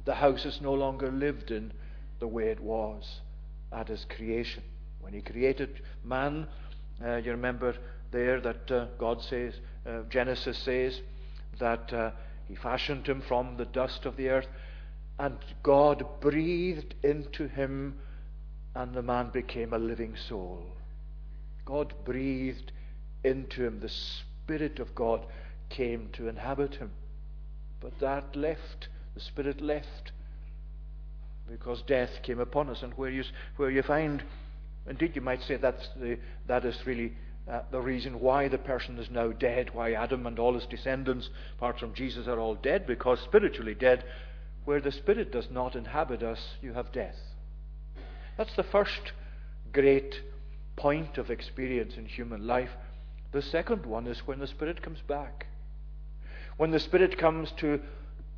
The 0.05 0.15
house 0.15 0.45
is 0.45 0.59
no 0.61 0.73
longer 0.73 1.11
lived 1.11 1.51
in 1.51 1.71
the 2.19 2.27
way 2.27 2.49
it 2.49 2.59
was 2.59 3.21
at 3.71 3.87
his 3.87 4.05
creation. 4.05 4.63
When 4.99 5.13
he 5.13 5.21
created 5.21 5.81
man, 6.03 6.47
uh, 7.03 7.17
you 7.17 7.31
remember 7.31 7.75
there 8.11 8.41
that 8.41 8.71
uh, 8.71 8.85
God 8.97 9.21
says, 9.21 9.53
uh, 9.87 10.01
Genesis 10.09 10.57
says, 10.57 11.01
that 11.59 11.91
uh, 11.93 12.11
he 12.47 12.55
fashioned 12.55 13.07
him 13.07 13.21
from 13.21 13.57
the 13.57 13.65
dust 13.65 14.05
of 14.05 14.17
the 14.17 14.29
earth, 14.29 14.47
and 15.19 15.37
God 15.63 16.05
breathed 16.21 16.95
into 17.03 17.47
him 17.47 17.99
and 18.75 18.93
the 18.93 19.01
man 19.01 19.29
became 19.29 19.73
a 19.73 19.77
living 19.77 20.15
soul. 20.15 20.63
God 21.65 21.93
breathed 22.05 22.71
into 23.23 23.65
him. 23.65 23.79
The 23.79 23.89
Spirit 23.89 24.79
of 24.79 24.95
God 24.95 25.25
came 25.69 26.09
to 26.13 26.27
inhabit 26.27 26.75
him. 26.75 26.91
But 27.79 27.99
that 27.99 28.35
left, 28.35 28.87
the 29.15 29.19
Spirit 29.19 29.61
left, 29.61 30.11
because 31.49 31.81
death 31.83 32.09
came 32.23 32.39
upon 32.39 32.69
us. 32.69 32.83
And 32.83 32.93
where 32.93 33.09
you, 33.09 33.23
where 33.57 33.69
you 33.69 33.81
find, 33.81 34.23
indeed, 34.87 35.15
you 35.15 35.21
might 35.21 35.41
say 35.43 35.57
that's 35.57 35.87
the, 35.99 36.17
that 36.47 36.65
is 36.65 36.75
really 36.85 37.13
uh, 37.49 37.61
the 37.71 37.81
reason 37.81 38.19
why 38.19 38.47
the 38.47 38.57
person 38.57 38.97
is 38.99 39.09
now 39.09 39.31
dead, 39.31 39.73
why 39.73 39.93
Adam 39.93 40.27
and 40.27 40.37
all 40.37 40.53
his 40.53 40.65
descendants, 40.67 41.29
apart 41.57 41.79
from 41.79 41.93
Jesus, 41.93 42.27
are 42.27 42.39
all 42.39 42.55
dead, 42.55 42.85
because 42.85 43.19
spiritually 43.21 43.73
dead. 43.73 44.03
Where 44.65 44.81
the 44.81 44.91
Spirit 44.91 45.31
does 45.31 45.47
not 45.49 45.75
inhabit 45.75 46.21
us, 46.21 46.39
you 46.61 46.73
have 46.73 46.91
death. 46.91 47.15
That's 48.37 48.55
the 48.55 48.63
first 48.63 49.13
great 49.71 50.21
point 50.75 51.17
of 51.17 51.31
experience 51.31 51.95
in 51.97 52.05
human 52.05 52.45
life. 52.45 52.69
The 53.31 53.41
second 53.41 53.85
one 53.85 54.07
is 54.07 54.19
when 54.25 54.39
the 54.39 54.47
Spirit 54.47 54.81
comes 54.81 54.99
back. 55.07 55.47
When 56.57 56.71
the 56.71 56.79
Spirit 56.79 57.17
comes 57.17 57.51
to 57.57 57.79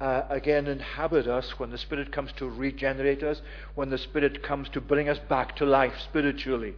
uh, 0.01 0.25
again 0.29 0.65
inhabit 0.65 1.27
us, 1.27 1.59
when 1.59 1.69
the 1.69 1.77
Spirit 1.77 2.11
comes 2.11 2.31
to 2.33 2.49
regenerate 2.49 3.21
us, 3.21 3.41
when 3.75 3.91
the 3.91 3.99
Spirit 3.99 4.41
comes 4.41 4.67
to 4.69 4.81
bring 4.81 5.07
us 5.07 5.19
back 5.29 5.55
to 5.57 5.65
life 5.65 5.93
spiritually. 6.03 6.73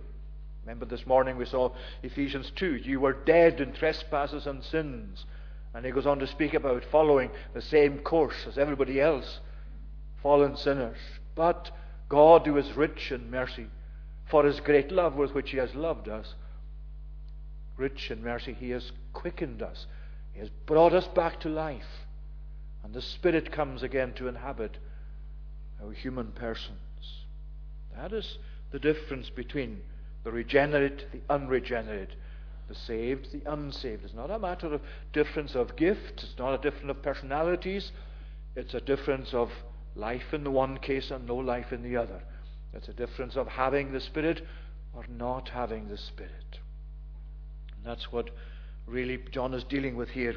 Remember 0.65 0.85
this 0.85 1.07
morning 1.07 1.37
we 1.37 1.45
saw 1.45 1.71
Ephesians 2.03 2.51
2. 2.57 2.75
You 2.75 2.99
were 2.99 3.13
dead 3.13 3.61
in 3.61 3.71
trespasses 3.71 4.45
and 4.45 4.61
sins. 4.61 5.25
And 5.73 5.85
he 5.85 5.91
goes 5.91 6.05
on 6.05 6.19
to 6.19 6.27
speak 6.27 6.53
about 6.53 6.83
following 6.91 7.31
the 7.53 7.61
same 7.61 7.99
course 7.99 8.45
as 8.45 8.57
everybody 8.57 8.99
else, 8.99 9.39
fallen 10.21 10.57
sinners. 10.57 10.97
But 11.33 11.71
God, 12.09 12.45
who 12.45 12.57
is 12.57 12.75
rich 12.75 13.11
in 13.11 13.31
mercy, 13.31 13.67
for 14.29 14.43
his 14.43 14.59
great 14.59 14.91
love 14.91 15.15
with 15.15 15.33
which 15.33 15.51
he 15.51 15.57
has 15.57 15.73
loved 15.75 16.09
us, 16.09 16.35
rich 17.77 18.11
in 18.11 18.21
mercy, 18.21 18.53
he 18.53 18.69
has 18.71 18.91
quickened 19.13 19.61
us. 19.61 19.87
He 20.33 20.39
has 20.39 20.49
brought 20.65 20.93
us 20.93 21.07
back 21.07 21.39
to 21.41 21.49
life. 21.49 22.02
And 22.83 22.93
the 22.93 23.01
Spirit 23.01 23.51
comes 23.51 23.83
again 23.83 24.13
to 24.13 24.27
inhabit 24.27 24.77
our 25.81 25.91
human 25.91 26.31
persons. 26.31 26.77
That 27.95 28.13
is 28.13 28.37
the 28.71 28.79
difference 28.79 29.29
between 29.29 29.81
the 30.23 30.31
regenerate, 30.31 31.05
the 31.11 31.21
unregenerate, 31.33 32.15
the 32.67 32.75
saved, 32.75 33.31
the 33.31 33.51
unsaved. 33.51 34.03
It's 34.05 34.13
not 34.13 34.31
a 34.31 34.39
matter 34.39 34.73
of 34.73 34.81
difference 35.11 35.55
of 35.55 35.75
gift, 35.75 36.23
it's 36.23 36.37
not 36.37 36.53
a 36.53 36.57
difference 36.57 36.89
of 36.89 37.01
personalities, 37.01 37.91
it's 38.55 38.73
a 38.73 38.81
difference 38.81 39.33
of 39.33 39.49
life 39.95 40.33
in 40.33 40.43
the 40.43 40.51
one 40.51 40.77
case 40.77 41.11
and 41.11 41.27
no 41.27 41.35
life 41.35 41.71
in 41.71 41.83
the 41.83 41.97
other. 41.97 42.21
It's 42.73 42.87
a 42.87 42.93
difference 42.93 43.35
of 43.35 43.47
having 43.47 43.91
the 43.91 43.99
Spirit 43.99 44.41
or 44.93 45.05
not 45.09 45.49
having 45.49 45.87
the 45.87 45.97
Spirit. 45.97 46.59
And 47.75 47.85
that's 47.85 48.11
what 48.11 48.29
really 48.87 49.19
John 49.31 49.53
is 49.53 49.63
dealing 49.63 49.95
with 49.95 50.09
here. 50.09 50.35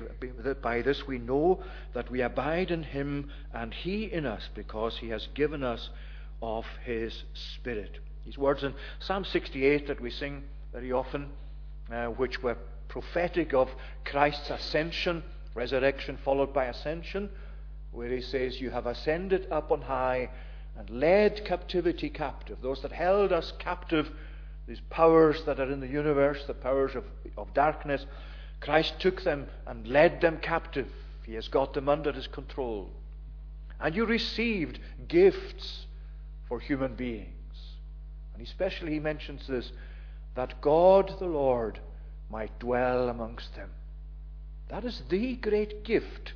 By 0.63 0.83
this 0.83 1.07
we 1.07 1.19
know 1.19 1.63
that 1.95 2.11
we 2.11 2.23
abide 2.23 2.71
in 2.71 2.83
him 2.83 3.31
and 3.53 3.73
he 3.75 4.05
in 4.05 4.27
us 4.27 4.49
because 4.55 4.99
he 4.99 5.09
has 5.09 5.29
given 5.35 5.63
us 5.63 5.91
of 6.43 6.65
his 6.85 7.25
Spirit. 7.35 7.99
These 8.25 8.39
words 8.39 8.63
in 8.63 8.75
Psalm 8.99 9.25
68 9.25 9.87
that 9.87 10.01
we 10.01 10.11
sing 10.11 10.45
very 10.73 10.93
often, 10.93 11.29
uh, 11.91 12.07
which 12.07 12.43
were 12.43 12.57
prophetic 12.89 13.55
of 13.55 13.69
Christ's 14.05 14.51
ascension, 14.51 15.23
resurrection 15.55 16.19
followed 16.25 16.53
by 16.53 16.67
ascension, 16.67 17.31
where 17.93 18.11
he 18.11 18.21
says, 18.21 18.61
You 18.61 18.71
have 18.71 18.87
ascended 18.87 19.47
up 19.51 19.73
on 19.73 19.83
high 19.83 20.29
and 20.77 20.91
led 20.91 21.45
captivity 21.45 22.11
captive. 22.11 22.59
Those 22.63 22.83
that 22.83 22.93
held 22.93 23.33
us 23.33 23.53
captive, 23.59 24.11
these 24.67 24.81
powers 24.91 25.43
that 25.47 25.61
are 25.61 25.71
in 25.71 25.81
the 25.81 25.89
universe, 25.89 26.45
the 26.47 26.55
powers 26.55 26.95
of, 26.95 27.05
of 27.39 27.55
darkness, 27.55 28.05
Christ 28.61 28.95
took 28.99 29.23
them 29.23 29.47
and 29.67 29.87
led 29.87 30.21
them 30.21 30.39
captive. 30.39 30.89
He 31.25 31.35
has 31.35 31.49
got 31.49 31.75
them 31.75 31.89
under 31.89 32.13
his 32.13 32.27
control. 32.27 32.91
And 33.81 33.95
you 33.95 34.07
received 34.07 34.79
gifts 35.09 35.87
for 36.49 36.61
human 36.61 36.95
beings. 36.95 37.31
And 38.35 38.47
especially 38.47 38.93
he 38.93 39.01
mentions 39.01 39.47
this 39.47 39.73
that 40.35 40.61
God 40.61 41.15
the 41.19 41.27
Lord 41.27 41.81
might 42.31 42.59
dwell 42.59 43.09
amongst 43.09 43.55
them. 43.55 43.71
That 44.69 44.85
is 44.85 45.03
the 45.09 45.37
great 45.37 45.85
gift, 45.85 46.35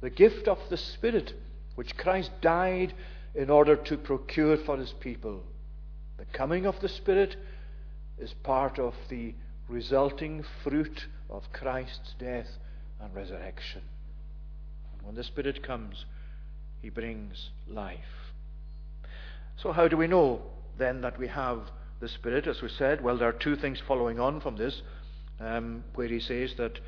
the 0.00 0.10
gift 0.10 0.48
of 0.48 0.58
the 0.70 0.76
Spirit, 0.76 1.34
which 1.74 1.96
Christ 1.96 2.30
died 2.40 2.94
in 3.34 3.50
order 3.50 3.76
to 3.76 3.96
procure 3.96 4.56
for 4.56 4.76
his 4.76 4.92
people. 4.92 5.42
The 6.18 6.24
coming 6.26 6.66
of 6.66 6.80
the 6.80 6.88
Spirit 6.88 7.36
is 8.18 8.32
part 8.42 8.78
of 8.78 8.94
the 9.08 9.34
resulting 9.72 10.44
fruit 10.62 11.06
of 11.30 11.42
Christ's 11.52 12.14
death 12.18 12.46
and 13.00 13.12
resurrection. 13.14 13.82
And 14.92 15.06
when 15.06 15.14
the 15.14 15.24
Spirit 15.24 15.62
comes, 15.62 16.04
he 16.82 16.90
brings 16.90 17.50
life. 17.66 18.32
So, 19.56 19.72
how 19.72 19.88
do 19.88 19.96
we 19.96 20.06
know 20.06 20.42
then 20.78 21.00
that 21.00 21.18
we 21.18 21.28
have 21.28 21.70
the 22.00 22.08
Spirit? 22.08 22.46
As 22.46 22.60
we 22.60 22.68
said, 22.68 23.02
well, 23.02 23.16
there 23.16 23.28
are 23.28 23.32
two 23.32 23.56
things 23.56 23.80
following 23.86 24.20
on 24.20 24.40
from 24.40 24.56
this, 24.56 24.82
um, 25.40 25.84
where 25.94 26.08
he 26.08 26.20
says 26.20 26.54
that 26.58 26.78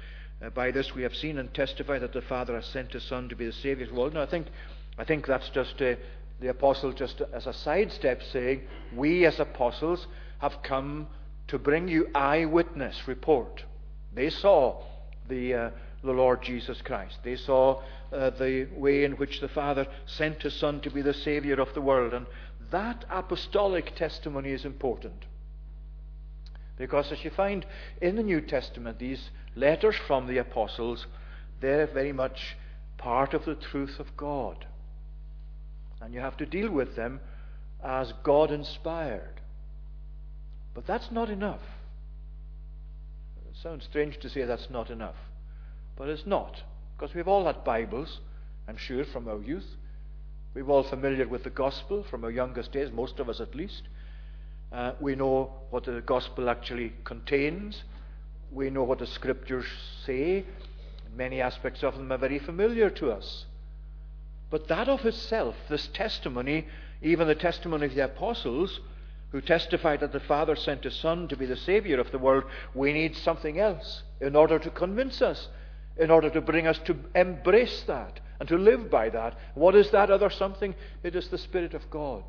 uh, 0.43 0.51
by 0.51 0.71
this 0.71 0.95
we 0.95 1.03
have 1.03 1.15
seen 1.15 1.39
and 1.39 1.53
testified 1.55 2.03
that 2.03 2.13
the 2.13 2.23
Father 2.23 2.55
has 2.55 2.67
sent 2.67 2.93
His 2.93 3.05
Son 3.05 3.29
to 3.29 3.37
be 3.37 3.47
the 3.47 3.53
Saviour 3.53 3.85
of 3.85 3.95
the 3.95 3.99
world. 3.99 4.15
Now, 4.15 4.23
I 4.23 4.27
think, 4.27 4.49
I 4.99 5.05
think 5.05 5.27
that's 5.27 5.49
just 5.51 5.81
uh, 5.81 5.95
the 6.41 6.49
apostle, 6.49 6.93
just 6.93 7.23
as 7.33 7.47
a 7.47 7.53
sidestep, 7.53 8.23
saying, 8.33 8.63
We 8.95 9.25
as 9.25 9.41
apostles 9.41 10.07
have 10.41 10.63
come 10.63 11.07
to 11.49 11.59
bring 11.59 11.89
you 11.89 12.09
eyewitness 12.15 13.07
report. 13.07 13.65
They 14.15 14.31
saw 14.31 14.83
the, 15.29 15.55
uh, 15.55 15.71
the 16.03 16.13
Lord 16.13 16.43
Jesus 16.43 16.81
Christ. 16.83 17.19
They 17.23 17.37
saw 17.37 17.83
uh, 18.13 18.31
the 18.31 18.69
way 18.77 19.05
in 19.05 19.13
which 19.13 19.41
the 19.41 19.49
Father 19.49 19.87
sent 20.07 20.43
His 20.43 20.55
Son 20.55 20.81
to 20.81 20.91
be 20.91 21.03
the 21.03 21.15
Saviour 21.15 21.61
of 21.61 21.75
the 21.75 21.81
world. 21.81 22.15
And 22.15 22.27
that 22.71 23.05
apostolic 23.11 23.95
testimony 23.95 24.51
is 24.51 24.65
important. 24.65 25.25
Because 26.77 27.13
as 27.13 27.23
you 27.25 27.31
find 27.31 27.65
in 28.01 28.17
the 28.17 28.23
New 28.23 28.41
Testament, 28.41 28.99
these 28.99 29.31
letters 29.55 29.95
from 30.07 30.27
the 30.27 30.39
apostles, 30.39 31.07
they're 31.61 31.87
very 31.87 32.13
much 32.13 32.57
part 32.99 33.35
of 33.35 33.45
the 33.45 33.55
truth 33.55 34.01
of 34.01 34.17
God. 34.17 34.67
And 36.01 36.13
you 36.13 36.21
have 36.21 36.37
to 36.39 36.47
deal 36.47 36.71
with 36.71 36.97
them 36.97 37.21
as 37.83 38.13
God 38.23 38.51
inspired. 38.51 39.41
But 40.75 40.87
that's 40.87 41.11
not 41.11 41.31
enough. 41.31 41.61
It 43.49 43.57
sounds 43.63 43.85
strange 43.85 44.19
to 44.19 44.29
say 44.29 44.43
that's 44.45 44.69
not 44.71 44.91
enough. 44.91 45.15
But 45.97 46.09
it's 46.09 46.27
not. 46.27 46.61
Because 46.97 47.15
we've 47.15 47.29
all 47.29 47.47
had 47.47 47.65
Bibles, 47.65 48.21
I'm 48.69 48.77
sure, 48.77 49.05
from 49.05 49.29
our 49.29 49.41
youth. 49.41 49.67
We're 50.55 50.67
all 50.67 50.83
familiar 50.83 51.27
with 51.27 51.45
the 51.45 51.51
gospel 51.51 52.05
from 52.05 52.25
our 52.25 52.31
youngest 52.31 52.73
days, 52.73 52.91
most 52.93 53.19
of 53.21 53.29
us 53.29 53.41
at 53.41 53.55
least. 53.55 53.83
Uh, 54.73 54.93
we 55.01 55.15
know 55.15 55.53
what 55.71 55.85
the 55.85 56.01
gospel 56.01 56.51
actually 56.51 56.93
contains. 57.05 57.85
We 58.51 58.71
know 58.71 58.83
what 58.83 58.99
the 58.99 59.07
scriptures 59.07 59.67
say. 60.05 60.45
Many 61.17 61.41
aspects 61.41 61.85
of 61.85 61.97
them 61.97 62.11
are 62.11 62.19
very 62.19 62.41
familiar 62.41 62.91
to 62.91 63.13
us. 63.13 63.47
But 64.51 64.69
that 64.69 64.89
of 64.89 65.05
itself, 65.05 65.55
this 65.69 65.89
testimony, 65.89 66.67
even 67.03 67.29
the 67.29 67.35
testimony 67.35 67.87
of 67.87 67.95
the 67.95 68.05
apostles, 68.05 68.81
who 69.35 69.41
testified 69.41 69.99
that 69.99 70.13
the 70.13 70.21
Father 70.21 70.55
sent 70.55 70.85
His 70.85 70.95
Son 70.95 71.27
to 71.27 71.37
be 71.37 71.45
the 71.45 71.57
Savior 71.57 71.99
of 71.99 72.13
the 72.13 72.21
world, 72.21 72.45
we 72.73 72.93
need 72.93 73.17
something 73.17 73.59
else 73.59 74.05
in 74.21 74.37
order 74.37 74.61
to 74.61 74.71
convince 74.71 75.21
us, 75.21 75.49
in 75.97 76.09
order 76.09 76.31
to 76.31 76.41
bring 76.41 76.69
us 76.69 76.79
to 76.85 76.97
embrace 77.17 77.83
that 77.89 78.21
and 78.39 78.49
to 78.49 78.57
live 78.57 78.89
by 78.89 79.09
that. 79.09 79.37
What 79.57 79.75
is 79.75 79.91
that 79.91 80.09
other 80.09 80.31
something? 80.31 80.77
It 81.03 81.17
is 81.17 81.27
the 81.27 81.39
Spirit 81.39 81.75
of 81.75 81.91
God. 81.91 82.23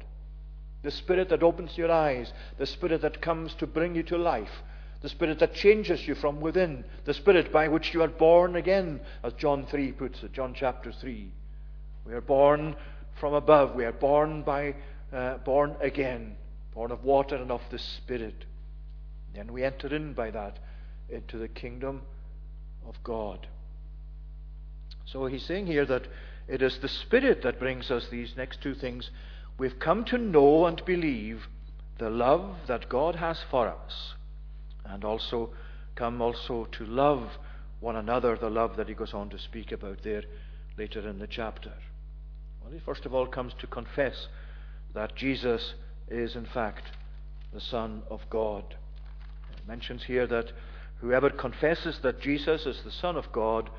The 0.81 0.89
Spirit 0.89 1.29
that 1.29 1.43
opens 1.43 1.77
your 1.77 1.91
eyes, 1.91 2.33
the 2.57 2.65
Spirit 2.65 3.03
that 3.03 3.21
comes 3.21 3.53
to 3.59 3.67
bring 3.67 3.93
you 3.93 4.01
to 4.01 4.17
life, 4.17 4.63
the 5.03 5.09
Spirit 5.09 5.37
that 5.37 5.53
changes 5.53 6.07
you 6.07 6.15
from 6.15 6.41
within, 6.41 6.85
the 7.03 7.13
Spirit 7.13 7.51
by 7.51 7.67
which 7.67 7.93
you 7.93 8.01
are 8.01 8.07
born 8.07 8.55
again, 8.55 8.99
as 9.23 9.33
John 9.33 9.67
3 9.67 9.91
puts 9.91 10.23
it, 10.23 10.33
John 10.33 10.55
chapter 10.55 10.91
3. 10.91 11.31
We 12.07 12.13
are 12.15 12.21
born 12.21 12.75
from 13.19 13.35
above, 13.35 13.75
we 13.75 13.85
are 13.85 13.93
born 13.93 14.41
by 14.41 14.73
uh, 15.13 15.37
born 15.37 15.75
again 15.81 16.37
born 16.75 16.91
of 16.91 17.03
water 17.03 17.37
and 17.37 17.51
of 17.51 17.61
the 17.71 17.79
Spirit. 17.79 18.45
Then 19.33 19.51
we 19.51 19.63
enter 19.63 19.87
in 19.95 20.13
by 20.13 20.29
that 20.31 20.59
into 21.09 21.37
the 21.37 21.47
kingdom 21.47 22.01
of 22.87 22.95
God. 23.03 23.47
So 25.05 25.25
he's 25.25 25.45
saying 25.45 25.67
here 25.67 25.85
that 25.85 26.07
it 26.47 26.61
is 26.61 26.77
the 26.79 26.89
Spirit 26.89 27.41
that 27.41 27.59
brings 27.59 27.89
us 27.89 28.07
these 28.11 28.35
next 28.37 28.61
two 28.61 28.75
things. 28.75 29.09
We've 29.57 29.79
come 29.79 30.03
to 30.05 30.17
know 30.17 30.65
and 30.65 30.83
believe 30.85 31.47
the 31.97 32.09
love 32.09 32.55
that 32.67 32.89
God 32.89 33.15
has 33.15 33.39
for 33.49 33.69
us, 33.69 34.13
and 34.83 35.05
also 35.05 35.51
come 35.95 36.21
also 36.21 36.65
to 36.73 36.85
love 36.85 37.29
one 37.79 37.95
another, 37.95 38.35
the 38.35 38.49
love 38.49 38.75
that 38.75 38.89
he 38.89 38.93
goes 38.93 39.13
on 39.13 39.29
to 39.29 39.39
speak 39.39 39.71
about 39.71 40.03
there 40.03 40.23
later 40.77 41.07
in 41.07 41.19
the 41.19 41.27
chapter. 41.27 41.71
Well, 42.61 42.73
he 42.73 42.79
first 42.79 43.05
of 43.05 43.13
all 43.13 43.27
comes 43.27 43.53
to 43.59 43.67
confess 43.67 44.27
that 44.93 45.15
Jesus 45.15 45.75
is 46.09 46.35
in 46.35 46.45
fact 46.45 46.83
the 47.53 47.61
Son 47.61 48.03
of 48.09 48.21
God. 48.29 48.75
It 49.51 49.67
mentions 49.67 50.03
here 50.03 50.27
that 50.27 50.51
whoever 51.01 51.29
confesses 51.29 51.99
that 52.03 52.21
Jesus 52.21 52.65
is 52.65 52.81
the 52.83 52.91
Son 52.91 53.15
of 53.15 53.31
God, 53.31 53.69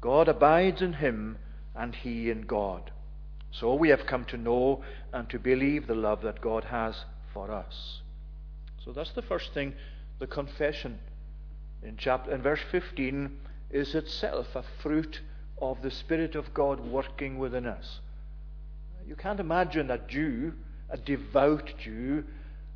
God 0.00 0.28
abides 0.28 0.82
in 0.82 0.94
him 0.94 1.38
and 1.74 1.94
he 1.94 2.30
in 2.30 2.42
God. 2.42 2.90
So 3.50 3.74
we 3.74 3.88
have 3.90 4.06
come 4.06 4.24
to 4.26 4.36
know 4.36 4.82
and 5.12 5.28
to 5.30 5.38
believe 5.38 5.86
the 5.86 5.94
love 5.94 6.22
that 6.22 6.40
God 6.40 6.64
has 6.64 6.96
for 7.32 7.50
us. 7.50 8.00
So 8.84 8.92
that's 8.92 9.12
the 9.12 9.22
first 9.22 9.54
thing, 9.54 9.74
the 10.18 10.26
confession 10.26 10.98
in 11.82 11.96
chapter 11.98 12.34
in 12.34 12.42
verse 12.42 12.60
15 12.70 13.38
is 13.70 13.94
itself 13.94 14.46
a 14.54 14.64
fruit 14.82 15.20
of 15.60 15.82
the 15.82 15.90
Spirit 15.90 16.34
of 16.34 16.54
God 16.54 16.80
working 16.80 17.38
within 17.38 17.66
us. 17.66 18.00
You 19.06 19.16
can't 19.16 19.40
imagine 19.40 19.90
a 19.90 19.98
Jew 19.98 20.54
a 20.90 20.96
devout 20.96 21.72
Jew, 21.78 22.24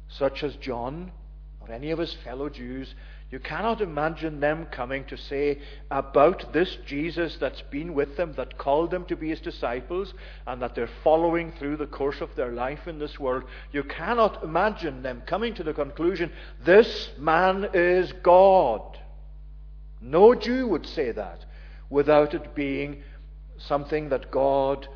such 0.09 0.43
as 0.43 0.57
John, 0.57 1.12
or 1.61 1.71
any 1.71 1.91
of 1.91 1.99
his 1.99 2.15
fellow 2.25 2.49
Jews, 2.49 2.95
you 3.31 3.38
cannot 3.38 3.83
imagine 3.83 4.41
them 4.41 4.67
coming 4.71 5.05
to 5.07 5.17
say 5.19 5.59
about 5.91 6.55
this 6.55 6.79
Jesus 6.87 7.37
that's 7.37 7.61
been 7.61 7.93
with 7.93 8.17
them, 8.17 8.33
that 8.38 8.57
called 8.57 8.91
them 8.91 9.05
to 9.05 9.17
be 9.17 9.29
his 9.29 9.41
disciples, 9.41 10.15
and 10.47 10.62
that 10.62 10.75
they're 10.75 10.88
following 11.05 11.53
through 11.53 11.77
the 11.77 11.87
course 11.87 12.23
of 12.23 12.35
their 12.37 12.53
life 12.53 12.88
in 12.88 12.99
this 12.99 13.21
world. 13.21 13.45
You 13.71 13.83
cannot 13.83 14.43
imagine 14.43 15.03
them 15.03 15.23
coming 15.27 15.55
to 15.55 15.62
the 15.62 15.75
conclusion, 15.75 16.33
this 16.65 17.11
man 17.19 17.69
is 17.75 18.12
God. 18.23 18.99
No 20.00 20.35
Jew 20.35 20.67
would 20.69 20.87
say 20.87 21.12
that 21.12 21.45
without 21.91 22.33
it 22.33 22.55
being 22.55 23.03
something 23.59 24.09
that 24.09 24.31
God 24.31 24.88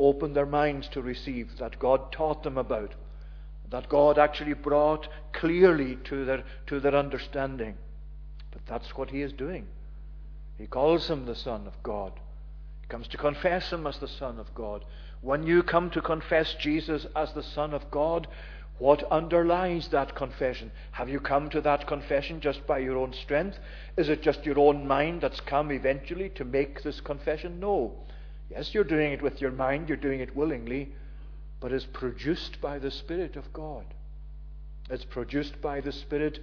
opened 0.00 0.34
their 0.34 0.46
minds 0.46 0.88
to 0.88 1.02
receive, 1.02 1.58
that 1.58 1.78
God 1.78 2.10
taught 2.10 2.42
them 2.42 2.58
about 2.58 2.94
that 3.70 3.88
God 3.88 4.18
actually 4.18 4.54
brought 4.54 5.08
clearly 5.32 5.96
to 6.04 6.24
their, 6.24 6.44
to 6.66 6.80
their 6.80 6.94
understanding. 6.94 7.76
But 8.50 8.62
that's 8.66 8.96
what 8.96 9.10
he 9.10 9.22
is 9.22 9.32
doing. 9.32 9.66
He 10.58 10.66
calls 10.66 11.08
him 11.08 11.24
the 11.24 11.36
Son 11.36 11.66
of 11.66 11.80
God. 11.82 12.12
He 12.82 12.88
comes 12.88 13.06
to 13.08 13.16
confess 13.16 13.72
him 13.72 13.86
as 13.86 13.98
the 13.98 14.08
Son 14.08 14.38
of 14.38 14.52
God. 14.54 14.84
When 15.22 15.46
you 15.46 15.62
come 15.62 15.90
to 15.90 16.02
confess 16.02 16.54
Jesus 16.54 17.06
as 17.14 17.32
the 17.32 17.42
Son 17.42 17.72
of 17.72 17.90
God, 17.90 18.26
what 18.78 19.04
underlies 19.12 19.88
that 19.88 20.16
confession? 20.16 20.72
Have 20.92 21.08
you 21.08 21.20
come 21.20 21.48
to 21.50 21.60
that 21.60 21.86
confession 21.86 22.40
just 22.40 22.66
by 22.66 22.78
your 22.78 22.98
own 22.98 23.12
strength? 23.12 23.58
Is 23.96 24.08
it 24.08 24.22
just 24.22 24.44
your 24.44 24.58
own 24.58 24.86
mind 24.86 25.20
that's 25.20 25.40
come 25.40 25.70
eventually 25.70 26.30
to 26.30 26.44
make 26.44 26.82
this 26.82 27.00
confession? 27.00 27.60
No. 27.60 27.94
Yes, 28.50 28.74
you're 28.74 28.84
doing 28.84 29.12
it 29.12 29.22
with 29.22 29.40
your 29.40 29.52
mind, 29.52 29.88
you're 29.88 29.96
doing 29.96 30.20
it 30.20 30.34
willingly, 30.34 30.92
but 31.60 31.72
it's 31.72 31.86
produced 31.86 32.60
by 32.60 32.78
the 32.78 32.90
Spirit 32.90 33.36
of 33.36 33.52
God. 33.52 33.84
It's 34.90 35.04
produced 35.04 35.60
by 35.62 35.80
the 35.80 35.92
Spirit 35.92 36.40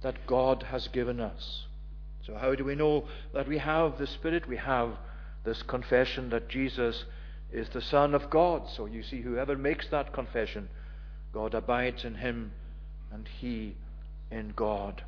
that 0.00 0.26
God 0.26 0.64
has 0.70 0.88
given 0.88 1.20
us. 1.20 1.66
So, 2.26 2.36
how 2.36 2.54
do 2.54 2.64
we 2.64 2.74
know 2.74 3.04
that 3.34 3.48
we 3.48 3.58
have 3.58 3.98
the 3.98 4.06
Spirit? 4.06 4.48
We 4.48 4.56
have 4.56 4.96
this 5.44 5.62
confession 5.62 6.30
that 6.30 6.48
Jesus 6.48 7.04
is 7.52 7.68
the 7.68 7.82
Son 7.82 8.14
of 8.14 8.30
God. 8.30 8.68
So, 8.74 8.86
you 8.86 9.02
see, 9.02 9.20
whoever 9.20 9.56
makes 9.56 9.88
that 9.88 10.12
confession, 10.12 10.68
God 11.34 11.52
abides 11.52 12.04
in 12.04 12.14
him 12.14 12.52
and 13.12 13.28
he 13.40 13.76
in 14.30 14.54
God. 14.56 15.04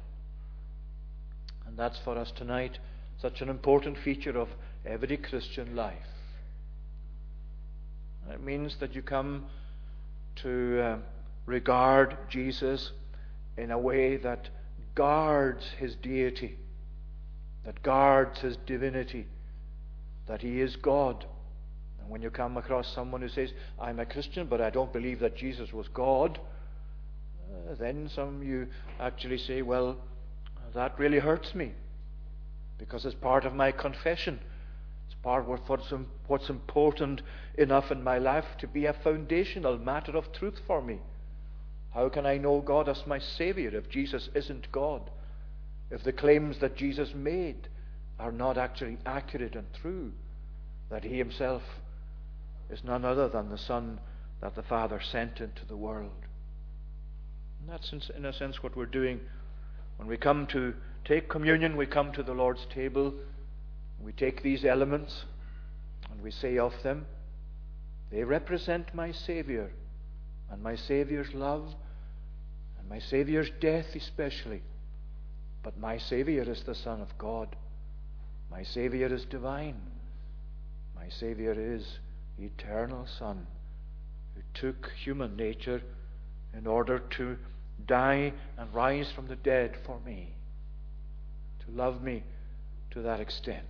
And 1.67 1.79
that's 1.79 1.99
for 2.01 2.19
us 2.19 2.31
tonight 2.33 2.79
such 3.23 3.41
an 3.41 3.49
important 3.49 3.97
feature 3.97 4.37
of 4.37 4.49
every 4.85 5.17
Christian 5.17 5.75
life. 5.75 6.14
It 8.31 8.43
means 8.43 8.77
that 8.77 8.95
you 8.95 9.03
come 9.03 9.47
to 10.37 10.81
uh, 10.81 10.99
regard 11.47 12.17
Jesus 12.29 12.93
in 13.57 13.71
a 13.71 13.79
way 13.79 14.17
that 14.17 14.49
guards 14.95 15.65
his 15.79 15.95
deity, 15.97 16.57
that 17.65 17.83
guards 17.83 18.41
his 18.41 18.57
divinity, 18.67 19.27
that 20.27 20.41
he 20.41 20.61
is 20.61 20.77
God. 20.77 21.25
And 22.01 22.09
when 22.09 22.23
you 22.23 22.31
come 22.31 22.57
across 22.57 22.93
someone 22.93 23.21
who 23.21 23.29
says, 23.29 23.53
I'm 23.81 24.01
a 24.01 24.07
Christian, 24.07 24.47
but 24.47 24.61
I 24.61 24.71
don't 24.71 24.93
believe 24.93 25.21
that 25.21 25.37
Jesus 25.37 25.73
was 25.73 25.89
God, 25.89 26.39
uh, 27.71 27.75
then 27.75 28.11
some 28.15 28.37
of 28.37 28.45
you 28.45 28.69
actually 28.99 29.39
say, 29.39 29.63
Well, 29.63 29.97
that 30.75 30.99
really 30.99 31.19
hurts 31.19 31.55
me 31.55 31.73
because 32.79 33.05
it's 33.05 33.15
part 33.15 33.45
of 33.45 33.55
my 33.55 33.71
confession 33.71 34.41
what's, 35.25 35.93
what's 36.27 36.51
important 36.51 37.23
enough 37.57 37.91
in 37.91 38.03
my 38.03 38.19
life 38.19 38.45
to 38.59 38.67
be 38.67 38.87
a 38.87 38.93
foundational 38.93 39.79
matter 39.79 40.17
of 40.17 40.33
truth 40.33 40.61
for 40.67 40.83
me. 40.83 40.99
How 41.93 42.09
can 42.09 42.27
I 42.27 42.39
know 42.39 42.61
God 42.61 42.89
as 42.89 43.07
my 43.07 43.19
Savior 43.19 43.75
if 43.75 43.89
Jesus 43.89 44.29
isn't 44.35 44.71
God? 44.73 45.11
If 45.91 46.03
the 46.03 46.13
claims 46.13 46.59
that 46.59 46.77
Jesus 46.77 47.15
made 47.15 47.69
are 48.19 48.33
not 48.33 48.59
actually 48.59 48.99
accurate 49.07 49.55
and 49.55 49.67
true? 49.81 50.13
That 50.91 51.05
He 51.05 51.19
Himself 51.19 51.63
is 52.71 52.85
none 52.85 53.05
other 53.05 53.29
than 53.29 53.49
the 53.49 53.59
Son 53.59 54.01
that 54.41 54.55
the 54.55 54.63
Father 54.63 55.01
sent 55.01 55.41
into 55.41 55.65
the 55.67 55.77
world. 55.77 56.11
And 57.61 57.69
that's, 57.69 57.93
in 58.15 58.25
a 58.25 58.33
sense, 58.33 58.63
what 58.63 58.77
we're 58.77 58.87
doing. 58.87 59.21
When 59.97 60.09
we 60.09 60.17
come 60.17 60.47
to 60.49 60.75
take 61.05 61.29
communion, 61.29 61.77
we 61.77 61.87
come 61.87 62.13
to 62.13 62.23
the 62.23 62.35
Lord's 62.35 62.67
table 62.75 63.15
we 64.01 64.13
take 64.13 64.43
these 64.43 64.65
elements 64.65 65.25
and 66.11 66.21
we 66.23 66.31
say 66.31 66.59
of 66.59 66.73
them, 66.83 67.07
they 68.11 68.23
represent 68.23 68.95
my 68.95 69.13
Savior 69.13 69.71
and 70.51 70.63
my 70.63 70.77
Savior's 70.77 71.33
love 71.35 71.75
and 72.79 72.89
my 72.89 72.99
Savior's 72.99 73.51
death, 73.61 73.87
especially. 73.95 74.63
But 75.63 75.79
my 75.79 75.99
Savior 75.99 76.43
is 76.43 76.63
the 76.63 76.75
Son 76.75 77.01
of 77.01 77.17
God. 77.19 77.57
My 78.51 78.63
Savior 78.63 79.13
is 79.13 79.25
divine. 79.25 79.81
My 80.95 81.09
Savior 81.09 81.55
is 81.57 81.99
eternal 82.39 83.07
Son 83.19 83.47
who 84.35 84.43
took 84.53 84.91
human 85.03 85.37
nature 85.37 85.83
in 86.57 86.67
order 86.67 86.99
to 86.99 87.37
die 87.87 88.33
and 88.57 88.73
rise 88.75 89.11
from 89.11 89.27
the 89.27 89.37
dead 89.37 89.77
for 89.85 89.99
me, 90.01 90.35
to 91.65 91.71
love 91.73 92.03
me 92.03 92.23
to 92.91 93.03
that 93.03 93.21
extent. 93.21 93.67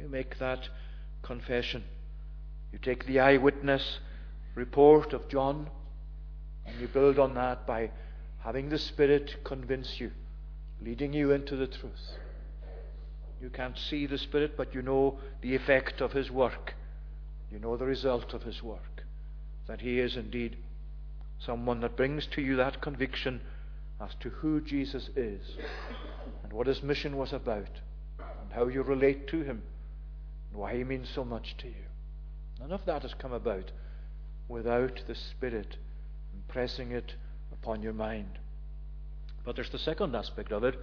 You 0.00 0.08
make 0.08 0.38
that 0.38 0.68
confession. 1.22 1.84
You 2.72 2.78
take 2.78 3.06
the 3.06 3.20
eyewitness 3.20 3.98
report 4.54 5.12
of 5.12 5.28
John 5.28 5.68
and 6.66 6.80
you 6.80 6.88
build 6.88 7.18
on 7.18 7.34
that 7.34 7.66
by 7.66 7.90
having 8.38 8.68
the 8.68 8.78
Spirit 8.78 9.36
convince 9.44 10.00
you, 10.00 10.10
leading 10.82 11.12
you 11.12 11.32
into 11.32 11.56
the 11.56 11.66
truth. 11.66 12.18
You 13.40 13.50
can't 13.50 13.78
see 13.78 14.06
the 14.06 14.18
Spirit, 14.18 14.56
but 14.56 14.74
you 14.74 14.82
know 14.82 15.18
the 15.42 15.54
effect 15.54 16.00
of 16.00 16.12
His 16.12 16.30
work. 16.30 16.74
You 17.50 17.58
know 17.58 17.76
the 17.76 17.84
result 17.84 18.34
of 18.34 18.42
His 18.42 18.62
work. 18.62 19.04
That 19.68 19.80
He 19.80 20.00
is 20.00 20.16
indeed 20.16 20.56
someone 21.38 21.80
that 21.80 21.96
brings 21.96 22.26
to 22.28 22.40
you 22.40 22.56
that 22.56 22.80
conviction 22.80 23.40
as 24.00 24.10
to 24.20 24.30
who 24.30 24.60
Jesus 24.60 25.10
is 25.16 25.40
and 26.42 26.52
what 26.52 26.66
His 26.66 26.82
mission 26.82 27.16
was 27.16 27.32
about 27.32 27.80
and 28.18 28.52
how 28.52 28.68
you 28.68 28.82
relate 28.82 29.28
to 29.28 29.42
Him 29.42 29.62
why 30.52 30.76
he 30.76 30.84
means 30.84 31.08
so 31.14 31.24
much 31.24 31.56
to 31.58 31.66
you. 31.66 31.74
None 32.60 32.72
of 32.72 32.84
that 32.86 33.02
has 33.02 33.14
come 33.14 33.32
about 33.32 33.70
without 34.48 35.00
the 35.06 35.14
Spirit 35.14 35.76
impressing 36.34 36.92
it 36.92 37.14
upon 37.52 37.82
your 37.82 37.92
mind. 37.92 38.38
But 39.44 39.56
there's 39.56 39.70
the 39.70 39.78
second 39.78 40.14
aspect 40.14 40.52
of 40.52 40.64
it. 40.64 40.78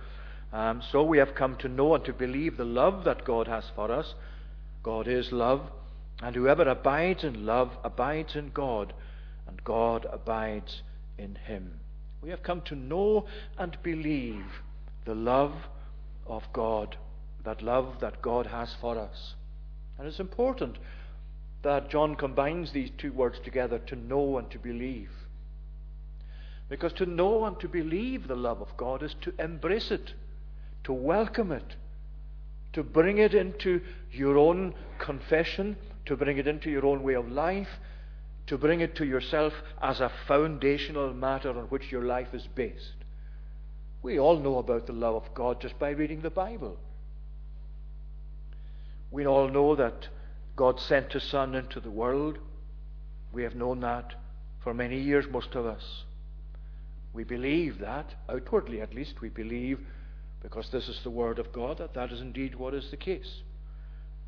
Um, 0.52 0.84
so 0.92 1.04
we 1.04 1.18
have 1.18 1.36
come 1.36 1.56
to 1.58 1.68
know 1.68 1.96
and 1.96 2.06
to 2.06 2.14
believe 2.14 2.58
the 2.58 2.66
love 2.66 3.06
that 3.06 3.26
God 3.26 3.48
has 3.48 3.66
for 3.76 3.92
us. 3.92 4.14
God 4.84 5.08
is 5.08 5.32
love, 5.32 5.62
and 6.22 6.36
whoever 6.36 6.64
abides 6.64 7.24
in 7.24 7.46
love 7.46 7.72
abides 7.84 8.36
in 8.36 8.52
God, 8.52 8.94
and 9.48 9.64
God 9.64 10.06
abides 10.12 10.84
in 11.18 11.36
him. 11.36 11.80
We 12.22 12.30
have 12.30 12.44
come 12.44 12.62
to 12.62 12.76
know 12.76 13.26
and 13.58 13.78
believe 13.82 14.46
the 15.06 15.16
love 15.16 15.54
of 16.28 16.44
God, 16.54 16.98
that 17.44 17.62
love 17.62 18.00
that 18.02 18.22
God 18.22 18.46
has 18.46 18.76
for 18.80 18.98
us. 18.98 19.34
And 20.04 20.10
it's 20.10 20.20
important 20.20 20.80
that 21.62 21.90
John 21.90 22.16
combines 22.16 22.74
these 22.74 22.90
two 22.98 23.14
words 23.14 23.40
together 23.40 23.80
to 23.80 23.96
know 23.96 24.38
and 24.38 24.52
to 24.52 24.60
believe. 24.60 25.10
Because 26.68 26.92
to 26.94 27.06
know 27.06 27.46
and 27.46 27.58
to 27.62 27.70
believe 27.70 28.28
the 28.28 28.36
love 28.36 28.60
of 28.60 28.76
God 28.76 29.02
is 29.02 29.16
to 29.22 29.34
embrace 29.40 29.92
it, 29.92 30.12
to 30.84 30.92
welcome 30.92 31.54
it, 31.54 31.78
to 32.74 32.84
bring 32.84 33.20
it 33.20 33.34
into 33.34 33.80
your 34.12 34.38
own 34.38 34.76
confession, 35.00 35.78
to 36.08 36.18
bring 36.18 36.38
it 36.38 36.48
into 36.48 36.70
your 36.70 36.86
own 36.86 37.02
way 37.02 37.14
of 37.14 37.32
life, 37.32 37.80
to 38.48 38.58
bring 38.58 38.82
it 38.82 38.96
to 38.98 39.06
yourself 39.06 39.54
as 39.82 40.02
a 40.02 40.12
foundational 40.28 41.14
matter 41.14 41.58
on 41.58 41.68
which 41.68 41.94
your 41.94 42.04
life 42.04 42.34
is 42.34 42.46
based. 42.56 43.06
We 44.02 44.20
all 44.20 44.38
know 44.38 44.58
about 44.58 44.86
the 44.86 44.92
love 44.92 45.16
of 45.16 45.34
God 45.34 45.62
just 45.62 45.80
by 45.80 45.92
reading 45.92 46.20
the 46.20 46.30
Bible. 46.30 46.78
We 49.14 49.28
all 49.28 49.48
know 49.48 49.76
that 49.76 50.08
God 50.56 50.80
sent 50.80 51.14
His 51.14 51.22
Son 51.22 51.54
into 51.54 51.80
the 51.80 51.92
world. 51.92 52.40
We 53.32 53.44
have 53.44 53.54
known 53.56 53.82
that 53.82 54.16
for 54.64 54.74
many 54.74 55.00
years, 55.00 55.26
most 55.30 55.54
of 55.54 55.68
us. 55.68 56.04
We 57.14 57.24
believe 57.24 57.78
that, 57.78 58.16
outwardly 58.28 58.82
at 58.82 58.96
least, 58.96 59.22
we 59.22 59.30
believe, 59.30 59.80
because 60.42 60.70
this 60.72 60.90
is 60.90 61.00
the 61.04 61.12
Word 61.12 61.38
of 61.38 61.54
God, 61.54 61.78
that 61.78 61.94
that 61.94 62.12
is 62.12 62.22
indeed 62.22 62.56
what 62.56 62.74
is 62.74 62.90
the 62.90 62.98
case. 62.98 63.44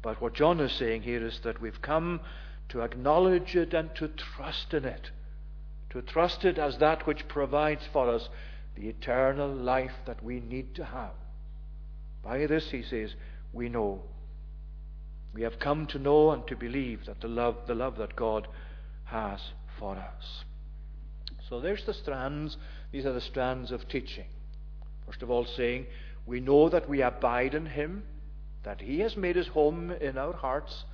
But 0.03 0.21
what 0.21 0.35
John 0.35 0.59
is 0.59 0.71
saying 0.73 1.01
here 1.01 1.25
is 1.25 1.39
that 1.39 1.59
we've 1.59 1.81
come 1.81 2.21
to 2.69 2.81
acknowledge 2.81 3.55
it 3.55 3.73
and 3.73 3.89
to 3.95 4.09
trust 4.09 4.71
in 4.75 4.85
it, 4.85 5.09
to 5.89 6.03
trust 6.03 6.45
it 6.45 6.59
as 6.59 6.77
that 6.77 7.07
which 7.07 7.27
provides 7.27 7.81
for 7.91 8.07
us 8.07 8.29
the 8.75 8.87
eternal 8.87 9.51
life 9.51 9.95
that 10.05 10.23
we 10.23 10.41
need 10.41 10.75
to 10.75 10.85
have. 10.85 11.15
By 12.23 12.45
this, 12.45 12.69
he 12.69 12.83
says, 12.83 13.15
we 13.51 13.67
know 13.67 14.03
we 15.35 15.41
have 15.41 15.59
come 15.59 15.85
to 15.87 15.99
know 15.99 16.31
and 16.31 16.47
to 16.47 16.55
believe 16.55 17.05
that 17.05 17.19
the 17.19 17.27
love, 17.27 17.57
the 17.67 17.75
love 17.75 17.97
that 17.97 18.15
God 18.15 18.47
has 19.03 19.41
for 19.77 19.97
us. 19.97 20.45
So 21.49 21.59
there's 21.59 21.83
the 21.83 21.93
strands, 21.93 22.57
these 22.91 23.05
are 23.05 23.11
the 23.11 23.19
strands 23.19 23.71
of 23.71 23.87
teaching. 23.89 24.25
First 25.05 25.21
of 25.21 25.29
all, 25.29 25.45
saying, 25.45 25.87
We 26.25 26.39
know 26.39 26.69
that 26.69 26.87
we 26.87 27.01
abide 27.01 27.53
in 27.53 27.65
Him, 27.65 28.03
that 28.63 28.79
He 28.79 29.01
has 29.01 29.17
made 29.17 29.35
His 29.35 29.47
home 29.47 29.91
in 29.91 30.17
our 30.17 30.33
hearts, 30.33 30.85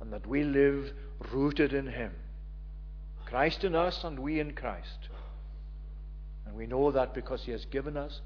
and 0.00 0.12
that 0.12 0.26
we 0.26 0.42
live 0.42 0.92
rooted 1.32 1.72
in 1.72 1.86
Him. 1.86 2.10
Christ 3.26 3.62
in 3.62 3.76
us, 3.76 4.02
and 4.02 4.18
we 4.18 4.40
in 4.40 4.54
Christ. 4.54 5.08
And 6.46 6.56
we 6.56 6.66
know 6.66 6.90
that 6.90 7.14
because 7.14 7.44
He 7.44 7.52
has 7.52 7.64
given 7.64 7.96
us 7.96 8.20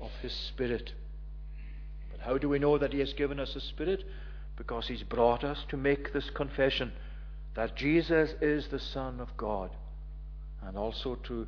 of 0.00 0.12
His 0.22 0.32
Spirit. 0.32 0.92
But 2.12 2.20
how 2.20 2.38
do 2.38 2.48
we 2.48 2.60
know 2.60 2.78
that 2.78 2.92
He 2.92 3.00
has 3.00 3.12
given 3.12 3.40
us 3.40 3.54
His 3.54 3.64
Spirit? 3.64 4.04
Because 4.56 4.88
He's 4.88 5.02
brought 5.02 5.44
us 5.44 5.64
to 5.68 5.76
make 5.76 6.12
this 6.12 6.30
confession 6.30 6.92
that 7.54 7.76
Jesus 7.76 8.34
is 8.40 8.68
the 8.68 8.78
Son 8.78 9.20
of 9.20 9.36
God, 9.36 9.70
and 10.62 10.76
also 10.76 11.16
to 11.24 11.46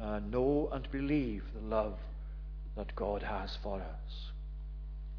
uh, 0.00 0.20
know 0.20 0.68
and 0.72 0.90
believe 0.90 1.44
the 1.54 1.66
love 1.66 1.98
that 2.76 2.94
God 2.94 3.22
has 3.22 3.56
for 3.62 3.80
us. 3.80 4.30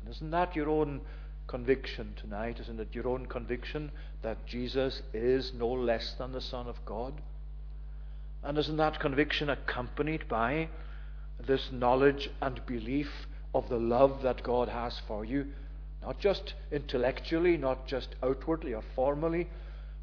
And 0.01 0.13
isn't 0.13 0.32
that 0.32 0.55
your 0.55 0.69
own 0.69 1.01
conviction 1.47 2.13
tonight? 2.15 2.60
Isn't 2.60 2.79
it 2.79 2.89
your 2.93 3.08
own 3.08 3.25
conviction 3.25 3.91
that 4.21 4.45
Jesus 4.45 5.01
is 5.13 5.51
no 5.53 5.67
less 5.67 6.15
than 6.17 6.32
the 6.32 6.41
Son 6.41 6.67
of 6.67 6.84
God? 6.86 7.13
And 8.43 8.58
isn't 8.58 8.77
that 8.77 8.99
conviction 8.99 9.49
accompanied 9.49 10.27
by 10.29 10.69
this 11.45 11.69
knowledge 11.71 12.29
and 12.41 12.65
belief 12.65 13.10
of 13.53 13.67
the 13.67 13.77
love 13.77 14.21
that 14.23 14.43
God 14.43 14.69
has 14.69 15.01
for 15.08 15.25
you? 15.25 15.47
Not 16.01 16.19
just 16.19 16.53
intellectually, 16.71 17.57
not 17.57 17.88
just 17.88 18.15
outwardly 18.23 18.73
or 18.73 18.83
formally, 18.95 19.47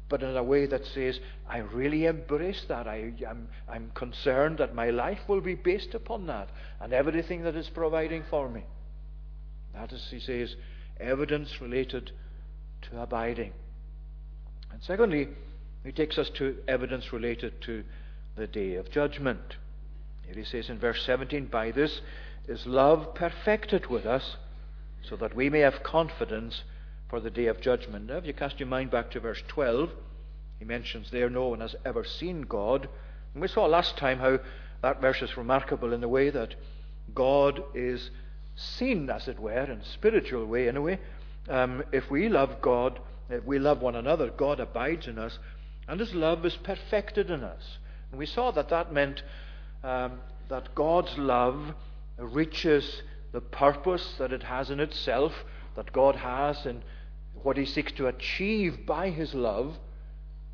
but 0.09 0.23
in 0.23 0.37
a 0.37 0.43
way 0.43 0.65
that 0.65 0.85
says, 0.85 1.19
I 1.49 1.57
really 1.59 2.05
embrace 2.05 2.63
that. 2.69 2.87
I, 2.87 2.97
am 2.97 3.17
I'm, 3.27 3.47
I'm 3.67 3.91
concerned 3.93 4.59
that 4.59 4.73
my 4.73 4.89
life 4.89 5.19
will 5.27 5.41
be 5.41 5.55
based 5.55 5.93
upon 5.93 6.27
that 6.27 6.49
and 6.79 6.93
everything 6.93 7.43
that 7.43 7.55
is 7.55 7.69
providing 7.69 8.23
for 8.29 8.47
me. 8.47 8.63
That 9.73 9.91
is, 9.91 10.07
he 10.09 10.19
says, 10.19 10.55
evidence 10.99 11.59
related 11.61 12.11
to 12.83 13.01
abiding. 13.01 13.53
And 14.71 14.81
secondly, 14.83 15.29
he 15.83 15.91
takes 15.91 16.17
us 16.17 16.29
to 16.37 16.57
evidence 16.67 17.11
related 17.11 17.61
to 17.61 17.83
the 18.35 18.47
day 18.47 18.75
of 18.75 18.91
judgment. 18.91 19.57
Here 20.25 20.35
he 20.35 20.43
says 20.43 20.69
in 20.69 20.79
verse 20.79 21.03
17, 21.05 21.47
By 21.47 21.71
this 21.71 22.01
is 22.47 22.65
love 22.65 23.13
perfected 23.13 23.87
with 23.87 24.05
us, 24.05 24.37
so 25.09 25.15
that 25.15 25.35
we 25.35 25.49
may 25.49 25.59
have 25.59 25.83
confidence 25.83 26.63
for 27.09 27.19
the 27.19 27.29
day 27.29 27.45
of 27.45 27.61
judgment. 27.61 28.07
Now, 28.07 28.17
if 28.17 28.25
you 28.25 28.33
cast 28.33 28.59
your 28.59 28.67
mind 28.67 28.91
back 28.91 29.11
to 29.11 29.19
verse 29.19 29.41
12, 29.47 29.89
he 30.59 30.65
mentions 30.65 31.11
there 31.11 31.29
no 31.29 31.47
one 31.49 31.61
has 31.61 31.75
ever 31.85 32.03
seen 32.03 32.41
God. 32.41 32.89
And 33.33 33.41
we 33.41 33.47
saw 33.47 33.65
last 33.65 33.97
time 33.97 34.19
how 34.19 34.39
that 34.81 35.01
verse 35.01 35.21
is 35.21 35.37
remarkable 35.37 35.93
in 35.93 36.01
the 36.01 36.07
way 36.07 36.29
that 36.29 36.55
God 37.13 37.63
is 37.73 38.09
seen, 38.55 39.09
as 39.09 39.27
it 39.27 39.39
were, 39.39 39.63
in 39.63 39.79
a 39.79 39.85
spiritual 39.85 40.45
way, 40.45 40.63
In 40.63 40.75
anyway. 40.75 40.99
Um, 41.47 41.83
if 41.91 42.09
we 42.11 42.27
love 42.27 42.61
God, 42.61 42.99
if 43.29 43.43
we 43.45 43.59
love 43.59 43.81
one 43.81 43.95
another, 43.95 44.29
God 44.29 44.59
abides 44.59 45.07
in 45.07 45.17
us, 45.17 45.39
and 45.87 45.99
His 45.99 46.13
love 46.13 46.45
is 46.45 46.55
perfected 46.55 47.31
in 47.31 47.43
us. 47.43 47.77
And 48.11 48.19
we 48.19 48.25
saw 48.25 48.51
that 48.51 48.69
that 48.69 48.91
meant 48.91 49.23
um, 49.83 50.19
that 50.49 50.75
God's 50.75 51.17
love 51.17 51.73
reaches 52.17 53.01
the 53.31 53.41
purpose 53.41 54.15
that 54.17 54.31
it 54.31 54.43
has 54.43 54.69
in 54.69 54.79
itself, 54.79 55.33
that 55.75 55.93
God 55.93 56.15
has 56.15 56.65
in 56.65 56.81
what 57.43 57.57
He 57.57 57.65
seeks 57.65 57.91
to 57.93 58.07
achieve 58.07 58.85
by 58.85 59.09
His 59.09 59.33
love, 59.33 59.77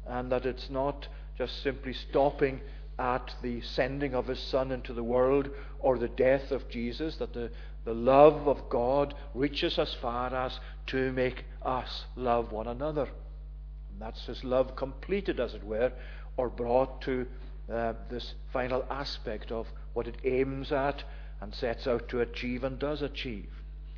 and 0.06 0.32
that 0.32 0.46
it's 0.46 0.70
not 0.70 1.08
just 1.38 1.62
simply 1.64 1.94
stopping 1.94 2.62
at 3.00 3.34
the 3.42 3.62
sending 3.62 4.14
of 4.14 4.28
His 4.28 4.40
Son 4.40 4.72
into 4.72 4.94
the 4.94 5.04
world 5.04 5.50
or 5.80 5.98
the 5.98 6.10
death 6.10 6.52
of 6.52 6.70
Jesus, 6.70 7.16
that 7.18 7.34
the, 7.34 7.52
the 7.86 7.94
love 7.94 8.48
of 8.48 8.70
God 8.70 9.14
reaches 9.34 9.80
as 9.80 9.94
far 9.96 10.34
as 10.34 10.60
to 10.88 11.12
make 11.12 11.46
us 11.64 12.06
love 12.16 12.52
one 12.52 12.68
another. 12.68 13.04
And 13.04 14.00
that's 14.00 14.26
His 14.26 14.44
love 14.44 14.76
completed, 14.76 15.40
as 15.40 15.54
it 15.54 15.64
were, 15.64 15.92
or 16.38 16.50
brought 16.50 17.02
to 17.04 17.26
uh, 17.72 17.94
this 18.10 18.34
final 18.52 18.86
aspect 18.90 19.52
of 19.52 19.68
what 19.94 20.08
it 20.08 20.18
aims 20.24 20.72
at 20.72 21.04
and 21.44 21.54
sets 21.54 21.86
out 21.88 22.08
to 22.08 22.22
achieve 22.22 22.64
and 22.64 22.80
does 22.80 23.02
achieve. 23.02 23.50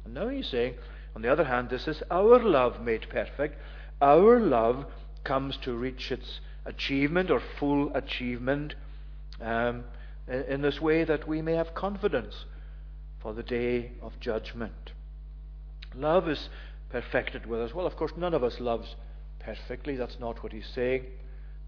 And 0.04 0.16
now 0.16 0.30
he's 0.30 0.48
saying, 0.48 0.74
on 1.16 1.22
the 1.22 1.32
other 1.32 1.44
hand, 1.44 1.70
this 1.70 1.88
is 1.88 2.02
our 2.10 2.40
love 2.40 2.82
made 2.82 3.08
perfect. 3.08 3.62
Our 4.02 4.40
love 4.40 4.88
comes 5.24 5.56
to 5.58 5.76
reach 5.76 6.12
its 6.12 6.40
achievement 6.66 7.30
or 7.30 7.40
full 7.60 7.96
achievement 7.96 8.74
um, 9.40 9.84
in 10.28 10.64
this 10.64 10.82
way 10.82 11.04
that 11.04 11.28
we 11.28 11.44
may 11.44 11.54
have 11.54 11.76
confidence 11.76 12.46
for 13.22 13.32
the 13.32 13.44
day 13.44 13.92
of 14.02 14.20
judgment. 14.20 14.94
Love 15.94 16.28
is 16.28 16.50
perfected 16.90 17.46
with 17.46 17.62
us. 17.62 17.76
Well, 17.76 17.86
of 17.86 17.96
course, 17.96 18.14
none 18.18 18.34
of 18.34 18.44
us 18.44 18.60
loves 18.60 18.96
perfectly. 19.38 19.96
That's 19.96 20.20
not 20.20 20.42
what 20.42 20.52
he's 20.52 20.70
saying. 20.74 21.06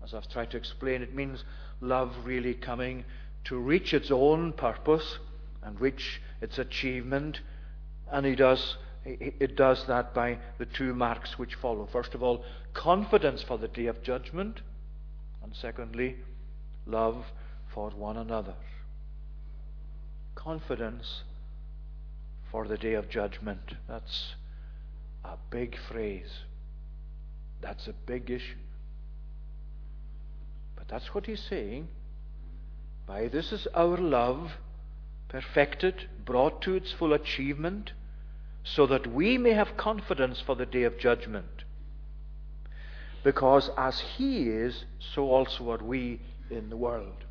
As 0.03 0.15
I've 0.15 0.27
tried 0.27 0.49
to 0.51 0.57
explain, 0.57 1.03
it 1.03 1.13
means 1.13 1.43
love 1.81 2.15
really 2.23 2.55
coming 2.55 3.05
to 3.43 3.59
reach 3.59 3.93
its 3.93 4.09
own 4.09 4.53
purpose 4.53 5.19
and 5.63 5.80
reach 5.80 6.22
its 6.41 6.58
achievement. 6.58 7.41
And 8.12 8.26
he 8.26 8.36
does, 8.36 8.78
it 9.06 9.56
does 9.56 9.86
that 9.86 10.13
by 10.13 10.39
the 10.58 10.65
two 10.65 10.93
marks 10.93 11.38
which 11.38 11.56
follow. 11.56 11.88
First 11.91 12.13
of 12.13 12.24
all, 12.24 12.43
confidence 12.74 13.43
for 13.43 13.58
the 13.58 13.67
day 13.67 13.88
of 13.88 14.02
judgment. 14.04 14.62
And 15.43 15.56
secondly, 15.56 16.17
love 16.86 17.26
for 17.74 17.89
one 17.91 18.17
another. 18.17 18.56
Confidence 20.36 21.24
for 22.52 22.67
the 22.67 22.78
day 22.78 22.93
of 22.93 23.10
judgment. 23.10 23.76
That's 23.88 24.36
a 25.24 25.36
big 25.50 25.78
phrase. 25.89 26.32
That's 27.62 27.88
a 27.88 27.93
big 28.06 28.30
issue. 28.30 28.58
But 30.76 30.88
that's 30.88 31.13
what 31.13 31.26
he's 31.26 31.43
saying. 31.43 31.88
By 33.06 33.28
this 33.28 33.52
is 33.52 33.67
our 33.74 33.98
love 33.98 34.52
perfected, 35.29 36.07
brought 36.25 36.61
to 36.61 36.75
its 36.75 36.91
full 36.91 37.13
achievement, 37.13 37.91
so 38.63 38.85
that 38.87 39.07
we 39.07 39.37
may 39.37 39.53
have 39.53 39.77
confidence 39.77 40.41
for 40.41 40.55
the 40.55 40.65
day 40.65 40.83
of 40.83 40.97
judgment. 40.97 41.63
Because 43.23 43.69
as 43.77 43.99
he 43.99 44.49
is, 44.49 44.85
so 44.99 45.29
also 45.29 45.71
are 45.71 45.83
we 45.83 46.21
in 46.49 46.69
the 46.69 46.77
world. 46.77 47.25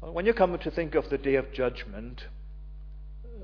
When 0.00 0.26
you 0.26 0.32
come 0.32 0.56
to 0.56 0.70
think 0.70 0.94
of 0.94 1.10
the 1.10 1.18
day 1.18 1.34
of 1.34 1.52
judgment, 1.52 2.26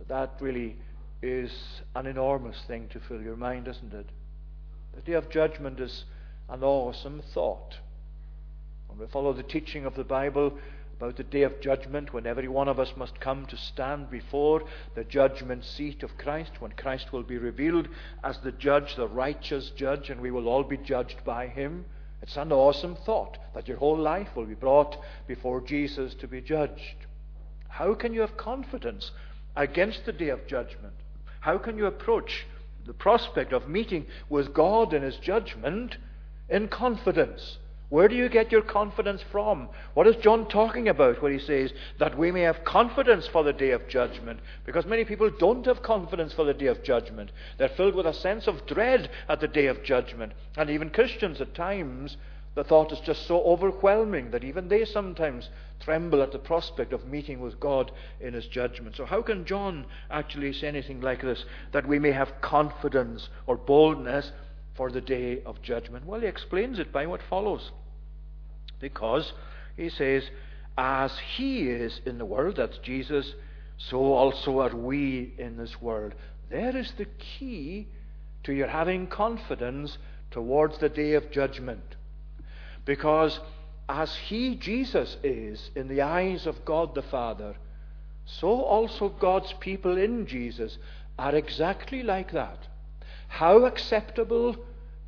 that 0.08 0.36
really 0.40 0.76
is 1.22 1.52
an 1.94 2.06
enormous 2.06 2.62
thing 2.66 2.88
to 2.92 3.00
fill 3.00 3.20
your 3.20 3.36
mind, 3.36 3.66
isn't 3.66 3.92
it? 3.92 4.06
The 4.94 5.02
day 5.02 5.12
of 5.14 5.30
judgment 5.30 5.80
is 5.80 6.04
an 6.48 6.62
awesome 6.62 7.22
thought. 7.32 7.78
When 8.86 8.98
we 8.98 9.06
follow 9.06 9.32
the 9.32 9.42
teaching 9.42 9.86
of 9.86 9.94
the 9.96 10.04
Bible 10.04 10.58
about 10.96 11.16
the 11.16 11.24
day 11.24 11.42
of 11.42 11.60
judgment, 11.60 12.12
when 12.12 12.26
every 12.26 12.46
one 12.46 12.68
of 12.68 12.78
us 12.78 12.92
must 12.96 13.18
come 13.18 13.46
to 13.46 13.56
stand 13.56 14.10
before 14.10 14.62
the 14.94 15.04
judgment 15.04 15.64
seat 15.64 16.02
of 16.02 16.16
Christ, 16.16 16.52
when 16.60 16.72
Christ 16.72 17.12
will 17.12 17.24
be 17.24 17.36
revealed 17.36 17.88
as 18.22 18.38
the 18.38 18.52
judge, 18.52 18.94
the 18.94 19.08
righteous 19.08 19.70
judge, 19.70 20.10
and 20.10 20.20
we 20.20 20.30
will 20.30 20.48
all 20.48 20.62
be 20.62 20.76
judged 20.76 21.24
by 21.24 21.48
him. 21.48 21.84
It's 22.22 22.36
an 22.36 22.52
awesome 22.52 22.96
thought 22.96 23.38
that 23.54 23.66
your 23.66 23.76
whole 23.76 23.98
life 23.98 24.28
will 24.36 24.46
be 24.46 24.54
brought 24.54 24.96
before 25.26 25.60
Jesus 25.60 26.14
to 26.14 26.28
be 26.28 26.40
judged. 26.40 27.06
How 27.68 27.94
can 27.94 28.14
you 28.14 28.20
have 28.20 28.36
confidence 28.36 29.10
against 29.56 30.06
the 30.06 30.12
day 30.12 30.28
of 30.28 30.46
judgment? 30.46 30.94
How 31.40 31.58
can 31.58 31.76
you 31.76 31.86
approach 31.86 32.46
the 32.86 32.94
prospect 32.94 33.52
of 33.52 33.68
meeting 33.68 34.06
with 34.28 34.54
God 34.54 34.94
in 34.94 35.02
His 35.02 35.16
judgment 35.16 35.98
in 36.48 36.68
confidence? 36.68 37.58
Where 37.94 38.08
do 38.08 38.16
you 38.16 38.28
get 38.28 38.50
your 38.50 38.62
confidence 38.62 39.22
from? 39.30 39.68
What 39.94 40.08
is 40.08 40.16
John 40.16 40.48
talking 40.48 40.88
about 40.88 41.22
when 41.22 41.30
he 41.30 41.38
says 41.38 41.72
that 42.00 42.18
we 42.18 42.32
may 42.32 42.40
have 42.40 42.64
confidence 42.64 43.28
for 43.28 43.44
the 43.44 43.52
day 43.52 43.70
of 43.70 43.86
judgment? 43.86 44.40
Because 44.66 44.84
many 44.84 45.04
people 45.04 45.30
don't 45.30 45.64
have 45.66 45.80
confidence 45.80 46.32
for 46.32 46.44
the 46.44 46.54
day 46.54 46.66
of 46.66 46.82
judgment. 46.82 47.30
They're 47.56 47.68
filled 47.68 47.94
with 47.94 48.06
a 48.06 48.12
sense 48.12 48.48
of 48.48 48.66
dread 48.66 49.10
at 49.28 49.38
the 49.38 49.46
day 49.46 49.66
of 49.66 49.84
judgment. 49.84 50.32
And 50.56 50.70
even 50.70 50.90
Christians 50.90 51.40
at 51.40 51.54
times 51.54 52.16
the 52.56 52.64
thought 52.64 52.90
is 52.90 52.98
just 52.98 53.28
so 53.28 53.40
overwhelming 53.44 54.32
that 54.32 54.42
even 54.42 54.66
they 54.66 54.84
sometimes 54.86 55.48
tremble 55.78 56.20
at 56.20 56.32
the 56.32 56.38
prospect 56.40 56.92
of 56.92 57.06
meeting 57.06 57.38
with 57.38 57.60
God 57.60 57.92
in 58.20 58.34
His 58.34 58.48
judgment. 58.48 58.96
So, 58.96 59.04
how 59.04 59.22
can 59.22 59.44
John 59.44 59.86
actually 60.10 60.52
say 60.52 60.66
anything 60.66 61.00
like 61.00 61.22
this? 61.22 61.44
That 61.70 61.86
we 61.86 62.00
may 62.00 62.10
have 62.10 62.40
confidence 62.40 63.28
or 63.46 63.56
boldness 63.56 64.32
for 64.74 64.90
the 64.90 65.00
day 65.00 65.44
of 65.46 65.62
judgment? 65.62 66.04
Well, 66.04 66.22
he 66.22 66.26
explains 66.26 66.80
it 66.80 66.90
by 66.90 67.06
what 67.06 67.22
follows. 67.30 67.70
Because 68.80 69.32
he 69.76 69.88
says, 69.88 70.24
As 70.76 71.18
He 71.18 71.68
is 71.68 72.00
in 72.06 72.18
the 72.18 72.24
world, 72.24 72.56
that's 72.56 72.78
Jesus, 72.78 73.34
so 73.76 73.98
also 73.98 74.60
are 74.60 74.74
we 74.74 75.34
in 75.38 75.56
this 75.56 75.80
world. 75.80 76.14
There 76.50 76.76
is 76.76 76.92
the 76.92 77.06
key 77.18 77.88
to 78.44 78.52
your 78.52 78.68
having 78.68 79.06
confidence 79.06 79.98
towards 80.30 80.78
the 80.78 80.88
day 80.88 81.14
of 81.14 81.30
judgment. 81.30 81.96
Because 82.84 83.40
as 83.88 84.14
He, 84.14 84.54
Jesus, 84.54 85.16
is 85.22 85.70
in 85.74 85.88
the 85.88 86.02
eyes 86.02 86.46
of 86.46 86.64
God 86.64 86.94
the 86.94 87.02
Father, 87.02 87.56
so 88.26 88.62
also 88.62 89.08
God's 89.08 89.52
people 89.54 89.98
in 89.98 90.26
Jesus 90.26 90.78
are 91.18 91.34
exactly 91.34 92.02
like 92.02 92.32
that. 92.32 92.58
How 93.28 93.64
acceptable 93.64 94.56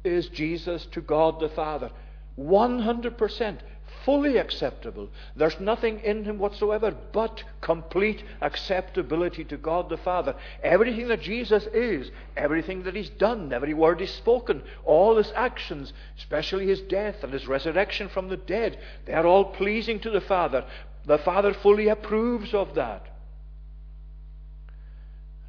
is 0.05 0.29
Jesus 0.29 0.87
to 0.87 1.01
God 1.01 1.41
the 1.41 1.49
Father? 1.49 1.91
100% 2.39 3.59
fully 4.05 4.37
acceptable. 4.37 5.09
There's 5.35 5.59
nothing 5.59 5.99
in 6.01 6.25
him 6.25 6.39
whatsoever 6.39 6.95
but 7.13 7.43
complete 7.61 8.23
acceptability 8.41 9.45
to 9.45 9.57
God 9.57 9.89
the 9.89 9.97
Father. 9.97 10.37
Everything 10.63 11.09
that 11.09 11.23
Jesus 11.23 11.67
is, 11.75 12.11
everything 12.37 12.85
that 12.85 12.95
he's 12.95 13.11
done, 13.11 13.53
every 13.53 13.75
word 13.75 14.01
he's 14.01 14.15
spoken, 14.15 14.63
all 14.85 15.17
his 15.17 15.33
actions, 15.35 15.93
especially 16.19 16.69
his 16.69 16.81
death 16.83 17.17
and 17.23 17.33
his 17.33 17.49
resurrection 17.49 18.09
from 18.09 18.29
the 18.29 18.37
dead, 18.37 18.79
they 19.07 19.13
are 19.13 19.27
all 19.27 19.45
pleasing 19.45 19.99
to 20.01 20.11
the 20.11 20.21
Father. 20.21 20.65
The 21.05 21.19
Father 21.19 21.53
fully 21.53 21.89
approves 21.89 22.55
of 22.55 22.75
that. 22.77 23.07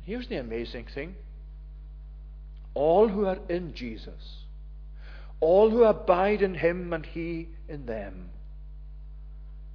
Here's 0.03 0.27
the 0.27 0.37
amazing 0.37 0.85
thing 0.93 1.15
all 2.73 3.07
who 3.07 3.25
are 3.25 3.39
in 3.49 3.73
Jesus, 3.73 4.45
all 5.39 5.69
who 5.69 5.83
abide 5.83 6.41
in 6.41 6.55
him 6.55 6.93
and 6.93 7.05
he 7.05 7.49
in 7.67 7.85
them, 7.85 8.29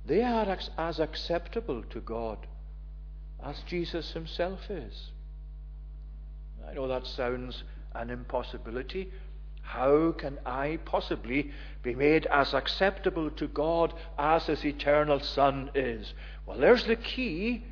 they 0.04 0.22
are 0.22 0.58
as 0.78 0.98
acceptable 0.98 1.82
to 1.90 2.00
God 2.00 2.38
as 3.44 3.60
Jesus 3.66 4.12
himself 4.12 4.70
is. 4.70 5.10
I 6.68 6.74
know 6.74 6.88
that 6.88 7.06
sounds 7.06 7.62
an 7.94 8.10
impossibility. 8.10 9.10
How 9.62 10.12
can 10.12 10.38
I 10.44 10.78
possibly 10.84 11.52
be 11.82 11.94
made 11.94 12.26
as 12.26 12.52
acceptable 12.52 13.30
to 13.30 13.46
God 13.48 13.94
as 14.18 14.46
his 14.46 14.64
eternal 14.64 15.20
Son 15.20 15.70
is? 15.74 16.12
Well, 16.46 16.58
there's 16.58 16.84
the 16.84 16.96
key 16.96 17.64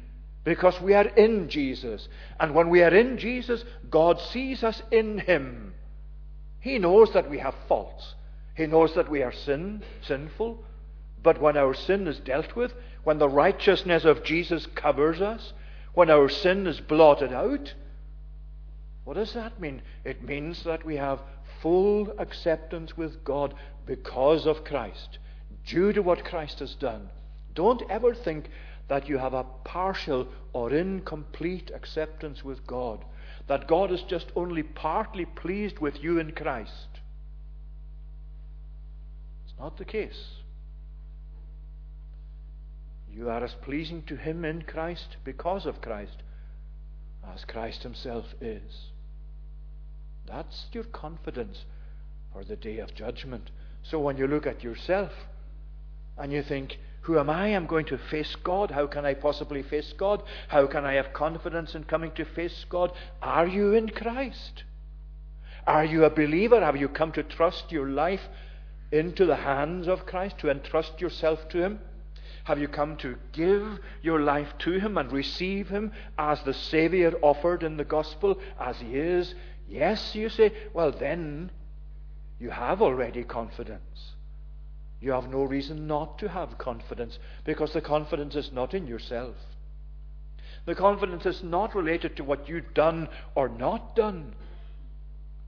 because 0.45 0.81
we 0.81 0.95
are 0.95 1.09
in 1.09 1.49
Jesus. 1.49 2.09
And 2.39 2.55
when 2.55 2.69
we 2.69 2.83
are 2.83 2.95
in 2.95 3.19
Jesus, 3.19 3.65
God 3.91 4.21
sees 4.21 4.63
us 4.63 4.83
in 4.91 5.19
him. 5.19 5.70
He 6.61 6.79
knows 6.79 7.13
that 7.13 7.29
we 7.31 7.39
have 7.39 7.55
faults. 7.69 8.15
He 8.55 8.67
knows 8.67 8.95
that 8.95 9.11
we 9.11 9.23
are 9.23 9.33
sin, 9.33 9.83
sinful. 10.03 10.63
But 11.23 11.41
when 11.41 11.57
our 11.57 11.75
sin 11.75 12.07
is 12.07 12.21
dealt 12.21 12.55
with, 12.55 12.73
when 13.05 13.19
the 13.19 13.29
righteousness 13.29 14.05
of 14.05 14.25
Jesus 14.25 14.67
covers 14.67 15.21
us, 15.21 15.53
when 15.95 16.11
our 16.11 16.29
sin 16.29 16.67
is 16.67 16.81
blotted 16.81 17.33
out, 17.33 17.75
what 19.05 19.15
does 19.15 19.33
that 19.33 19.61
mean? 19.61 19.83
It 20.05 20.23
means 20.23 20.63
that 20.65 20.85
we 20.85 20.97
have 20.97 21.21
full 21.61 22.13
acceptance 22.19 22.97
with 22.97 23.25
God 23.25 23.55
because 23.87 24.47
of 24.47 24.65
Christ, 24.65 25.19
due 25.67 25.93
to 25.93 26.03
what 26.03 26.25
Christ 26.25 26.61
has 26.61 26.75
done. 26.75 27.09
Don't 27.55 27.83
ever 27.91 28.15
think 28.15 28.51
that 28.89 29.09
you 29.09 29.19
have 29.19 29.35
a 29.35 29.47
partial 29.65 30.29
or 30.53 30.73
incomplete 30.73 31.71
acceptance 31.75 32.45
with 32.45 32.67
God, 32.67 33.05
that 33.51 33.67
God 33.67 33.91
is 33.91 34.03
just 34.03 34.27
only 34.37 34.63
partly 34.63 35.25
pleased 35.25 35.81
with 35.81 36.01
you 36.01 36.21
in 36.21 36.31
Christ. 36.31 37.01
It's 39.45 39.55
not 39.59 39.77
the 39.77 39.85
case. 39.85 40.37
You 43.13 43.29
are 43.29 43.43
as 43.43 43.55
pleasing 43.55 44.05
to 44.05 44.15
Him 44.15 44.45
in 44.45 44.63
Christ 44.63 45.17
because 45.25 45.67
of 45.67 45.83
Christ 45.83 46.23
as 47.35 47.45
Christ 47.45 47.83
Himself 47.83 48.27
is. 48.41 48.87
That's 50.29 50.67
your 50.71 50.85
confidence 50.85 51.65
for 52.33 52.45
the 52.45 52.55
day 52.55 52.79
of 52.79 52.95
judgment. 52.95 53.51
So 53.83 53.99
when 53.99 54.17
you 54.17 54.29
look 54.29 54.47
at 54.47 54.63
yourself 54.63 55.11
and 56.17 56.31
you 56.31 56.45
think, 56.45 56.79
Who 57.03 57.19
am 57.19 57.31
I? 57.31 57.49
I'm 57.49 57.67
going 57.67 57.87
to 57.87 57.99
face 57.99 58.37
God. 58.37 58.71
How 58.71 58.87
can 58.87 59.07
I 59.07 59.15
possibly 59.15 59.63
face 59.63 59.93
God? 59.97 60.23
How 60.49 60.67
can 60.67 60.85
I 60.85 60.95
have 60.95 61.13
confidence 61.13 61.75
in 61.75 61.85
coming 61.85 62.13
to 62.13 62.25
face 62.25 62.65
God? 62.69 62.93
Are 63.23 63.47
you 63.47 63.73
in 63.73 63.89
Christ? 63.89 64.65
Are 65.67 65.85
you 65.85 66.05
a 66.05 66.11
believer? 66.11 66.61
Have 66.61 66.77
you 66.77 66.89
come 66.89 67.13
to 67.13 67.23
trust 67.23 67.73
your 67.73 67.89
life 67.89 68.23
into 68.93 69.25
the 69.25 69.37
hands 69.37 69.89
of 69.89 70.05
Christ, 70.05 70.39
to 70.39 70.51
entrust 70.51 71.01
yourself 71.01 71.49
to 71.51 71.63
Him? 71.63 71.81
Have 72.45 72.59
you 72.59 72.69
come 72.69 72.97
to 72.99 73.17
give 73.33 73.79
your 74.03 74.21
life 74.21 74.53
to 74.61 74.73
Him 74.73 74.99
and 74.99 75.13
receive 75.13 75.69
Him 75.69 75.93
as 76.19 76.43
the 76.43 76.55
Saviour 76.55 77.13
offered 77.23 77.63
in 77.63 77.77
the 77.77 77.85
gospel, 77.85 78.39
as 78.59 78.79
He 78.79 78.97
is? 78.97 79.35
Yes, 79.69 80.15
you 80.15 80.29
say. 80.29 80.53
Well, 80.75 80.91
then 80.91 81.51
you 82.39 82.51
have 82.51 82.83
already 82.83 83.23
confidence. 83.23 84.15
You 85.01 85.13
have 85.13 85.31
no 85.31 85.45
reason 85.45 85.87
not 85.87 86.19
to 86.19 86.29
have 86.29 86.59
confidence 86.59 87.19
because 87.45 87.73
the 87.73 87.81
confidence 87.81 88.37
is 88.37 88.53
not 88.53 88.75
in 88.75 88.87
yourself. 88.87 89.35
The 90.67 90.75
confidence 90.75 91.25
is 91.25 91.43
not 91.43 91.75
related 91.75 92.17
to 92.17 92.25
what 92.25 92.49
you've 92.49 92.75
done 92.75 93.09
or 93.35 93.49
not 93.49 93.97
done. 93.97 94.35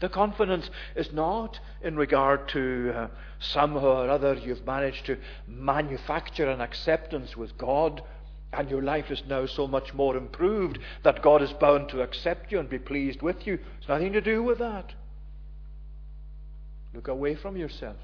The 0.01 0.09
confidence 0.09 0.69
is 0.97 1.12
not 1.12 1.61
in 1.83 1.97
regard 1.97 2.49
to 2.49 2.93
uh, 2.95 3.09
somehow 3.38 4.05
or 4.05 4.11
other 4.11 4.35
you've 4.35 4.67
managed 4.67 5.07
to 5.07 5.19
manufacture 5.47 6.51
an 6.51 6.61
acceptance 6.61 7.37
with 7.37 7.57
God 7.57 8.03
and 8.53 8.69
your 8.69 8.83
life 8.83 9.11
is 9.11 9.23
now 9.29 9.47
so 9.47 9.67
much 9.67 9.95
more 9.95 10.17
improved 10.17 10.79
that 11.05 11.23
God 11.23 11.41
is 11.41 11.53
bound 11.53 11.88
to 11.91 12.03
accept 12.03 12.51
you 12.51 12.59
and 12.59 12.69
be 12.69 12.79
pleased 12.79 13.23
with 13.23 13.47
you. 13.47 13.59
It's 13.79 13.88
nothing 13.88 14.12
to 14.15 14.21
do 14.21 14.43
with 14.43 14.59
that. 14.59 14.93
Look 16.95 17.09
away 17.09 17.35
from 17.35 17.57
yourself. 17.57 17.97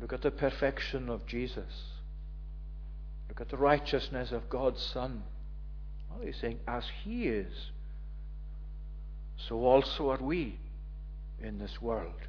Look 0.00 0.12
at 0.12 0.22
the 0.22 0.30
perfection 0.30 1.08
of 1.08 1.26
Jesus. 1.26 1.84
Look 3.28 3.40
at 3.40 3.48
the 3.48 3.56
righteousness 3.56 4.32
of 4.32 4.48
God's 4.48 4.82
Son. 4.82 5.22
Well, 6.10 6.24
he's 6.24 6.36
saying, 6.36 6.60
as 6.66 6.84
He 7.02 7.28
is 7.28 7.70
so 9.36 9.64
also 9.64 10.10
are 10.10 10.22
we 10.22 10.58
in 11.40 11.58
this 11.58 11.80
world. 11.80 12.20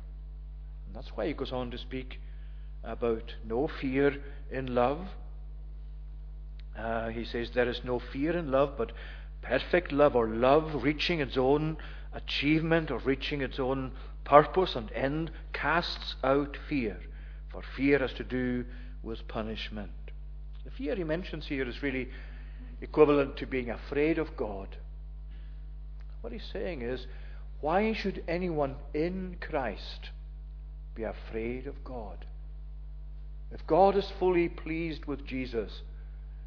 And 0.86 0.96
that's 0.96 1.10
why 1.16 1.28
he 1.28 1.34
goes 1.34 1.52
on 1.52 1.72
to 1.72 1.78
speak 1.78 2.20
about 2.84 3.36
no 3.46 3.68
fear 3.68 4.22
in 4.52 4.76
love. 4.76 5.00
Uh, 6.78 7.10
he 7.10 7.26
says 7.26 7.52
there 7.52 7.70
is 7.70 7.82
no 7.84 8.00
fear 8.00 8.36
in 8.36 8.52
love, 8.52 8.74
but 8.78 8.92
perfect 9.42 9.92
love, 9.92 10.16
or 10.16 10.28
love 10.28 10.84
reaching 10.84 11.20
its 11.20 11.38
own 11.38 11.78
achievement 12.14 12.92
or 12.92 13.00
reaching 13.00 13.42
its 13.42 13.60
own 13.60 13.92
purpose 14.24 14.76
and 14.76 14.92
end, 14.92 15.32
casts 15.54 16.16
out 16.24 16.58
fear. 16.68 17.00
For 17.52 17.62
fear 17.76 18.00
has 18.00 18.14
to 18.14 18.24
do 18.24 18.66
with 19.04 19.28
punishment. 19.28 19.92
The 20.66 20.72
fear 20.72 20.96
he 20.96 21.04
mentions 21.04 21.48
here 21.48 21.68
is 21.68 21.82
really 21.82 22.10
equivalent 22.82 23.38
to 23.38 23.46
being 23.46 23.70
afraid 23.70 24.18
of 24.18 24.36
God. 24.36 24.76
What 26.22 26.34
he's 26.34 26.50
saying 26.52 26.82
is, 26.82 27.08
why 27.62 27.94
should 27.94 28.24
anyone 28.28 28.76
in 28.94 29.38
Christ 29.40 30.12
be 30.94 31.04
afraid 31.04 31.68
of 31.68 31.84
God? 31.84 32.26
If 33.52 33.66
God 33.66 33.96
is 33.96 34.12
fully 34.20 34.50
pleased 34.50 35.06
with 35.06 35.26
Jesus, 35.26 35.82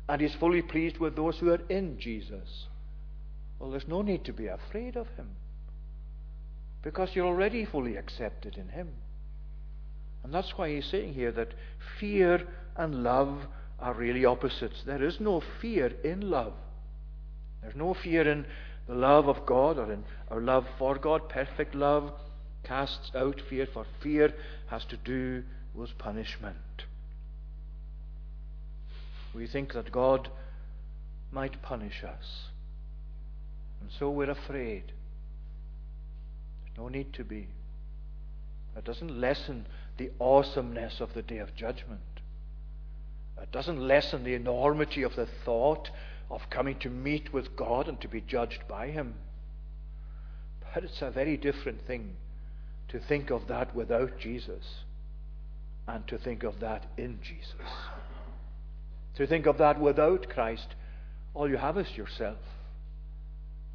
and 0.08 0.20
He's 0.20 0.34
fully 0.34 0.62
pleased 0.62 0.98
with 0.98 1.16
those 1.16 1.38
who 1.38 1.50
are 1.50 1.62
in 1.68 1.98
Jesus, 1.98 2.66
well, 3.58 3.70
there's 3.70 3.88
no 3.88 4.02
need 4.02 4.24
to 4.24 4.32
be 4.32 4.48
afraid 4.48 4.96
of 4.96 5.06
Him. 5.16 5.28
Because 6.82 7.10
you're 7.14 7.26
already 7.26 7.64
fully 7.64 7.96
accepted 7.96 8.56
in 8.56 8.68
Him. 8.68 8.88
And 10.22 10.34
that's 10.34 10.56
why 10.56 10.70
he's 10.70 10.86
saying 10.86 11.14
here 11.14 11.32
that 11.32 11.54
fear 11.98 12.46
and 12.76 13.02
love 13.02 13.46
are 13.78 13.94
really 13.94 14.24
opposites. 14.24 14.82
There 14.84 15.02
is 15.02 15.20
no 15.20 15.42
fear 15.60 15.92
in 16.04 16.30
love. 16.30 16.52
There's 17.62 17.76
no 17.76 17.94
fear 17.94 18.28
in 18.28 18.46
the 18.86 18.94
love 18.94 19.28
of 19.28 19.46
God 19.46 19.78
or 19.78 19.92
in 19.92 20.04
our 20.30 20.40
love 20.40 20.66
for 20.78 20.98
God, 20.98 21.28
perfect 21.28 21.74
love, 21.74 22.12
casts 22.64 23.10
out 23.14 23.40
fear, 23.48 23.66
for 23.72 23.86
fear 24.02 24.32
has 24.68 24.84
to 24.86 24.96
do 24.96 25.42
with 25.74 25.96
punishment. 25.98 26.56
We 29.34 29.46
think 29.46 29.72
that 29.74 29.92
God 29.92 30.28
might 31.30 31.62
punish 31.62 32.02
us, 32.02 32.48
and 33.80 33.90
so 33.98 34.10
we're 34.10 34.30
afraid. 34.30 34.92
There's 36.64 36.76
no 36.76 36.88
need 36.88 37.12
to 37.14 37.24
be. 37.24 37.48
That 38.74 38.84
doesn't 38.84 39.20
lessen 39.20 39.66
the 40.00 40.10
awesomeness 40.18 40.98
of 41.00 41.12
the 41.12 41.20
day 41.20 41.36
of 41.36 41.54
judgment. 41.54 42.00
It 43.40 43.52
doesn't 43.52 43.86
lessen 43.86 44.24
the 44.24 44.32
enormity 44.32 45.02
of 45.02 45.14
the 45.14 45.28
thought 45.44 45.90
of 46.30 46.40
coming 46.48 46.78
to 46.78 46.88
meet 46.88 47.34
with 47.34 47.54
God 47.54 47.86
and 47.86 48.00
to 48.00 48.08
be 48.08 48.22
judged 48.22 48.62
by 48.66 48.88
Him. 48.88 49.12
But 50.72 50.84
it's 50.84 51.02
a 51.02 51.10
very 51.10 51.36
different 51.36 51.86
thing 51.86 52.16
to 52.88 52.98
think 52.98 53.30
of 53.30 53.46
that 53.48 53.76
without 53.76 54.18
Jesus 54.18 54.64
and 55.86 56.06
to 56.08 56.16
think 56.16 56.44
of 56.44 56.60
that 56.60 56.86
in 56.96 57.18
Jesus. 57.22 57.70
To 59.16 59.26
think 59.26 59.44
of 59.44 59.58
that 59.58 59.78
without 59.78 60.30
Christ, 60.30 60.68
all 61.34 61.50
you 61.50 61.58
have 61.58 61.76
is 61.76 61.94
yourself. 61.94 62.38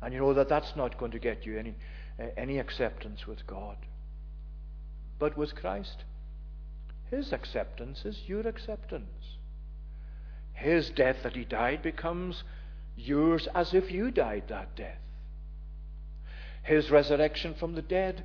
And 0.02 0.12
you 0.12 0.22
know 0.22 0.34
that 0.34 0.50
that's 0.50 0.76
not 0.76 0.98
going 0.98 1.12
to 1.12 1.20
get 1.20 1.46
you 1.46 1.60
any, 1.60 1.76
any 2.36 2.58
acceptance 2.58 3.28
with 3.28 3.46
God. 3.46 3.78
But 5.20 5.38
with 5.38 5.56
Christ, 5.56 6.04
His 7.12 7.32
acceptance 7.32 8.06
is 8.06 8.24
your 8.28 8.48
acceptance. 8.48 9.38
His 10.54 10.90
death 10.90 11.18
that 11.24 11.36
he 11.36 11.46
died 11.46 11.82
becomes 11.82 12.44
yours 12.96 13.48
as 13.54 13.74
if 13.74 13.92
you 13.92 14.12
died 14.12 14.44
that 14.48 14.76
death. 14.76 15.00
His 16.64 16.90
resurrection 16.90 17.54
from 17.54 17.76
the 17.76 17.82
dead 17.82 18.24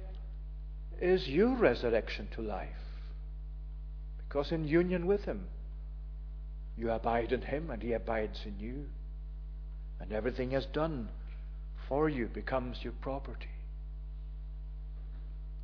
is 1.00 1.28
your 1.28 1.54
resurrection 1.54 2.28
to 2.32 2.42
life. 2.42 2.68
Because 4.18 4.52
in 4.52 4.66
union 4.66 5.06
with 5.06 5.24
him, 5.24 5.46
you 6.76 6.90
abide 6.90 7.32
in 7.32 7.42
him 7.42 7.70
and 7.70 7.82
he 7.82 7.92
abides 7.92 8.40
in 8.46 8.58
you. 8.58 8.86
And 10.00 10.12
everything 10.12 10.52
has 10.52 10.64
done 10.66 11.08
for 11.88 12.08
you 12.08 12.26
becomes 12.26 12.82
your 12.82 12.94
property. 12.94 13.50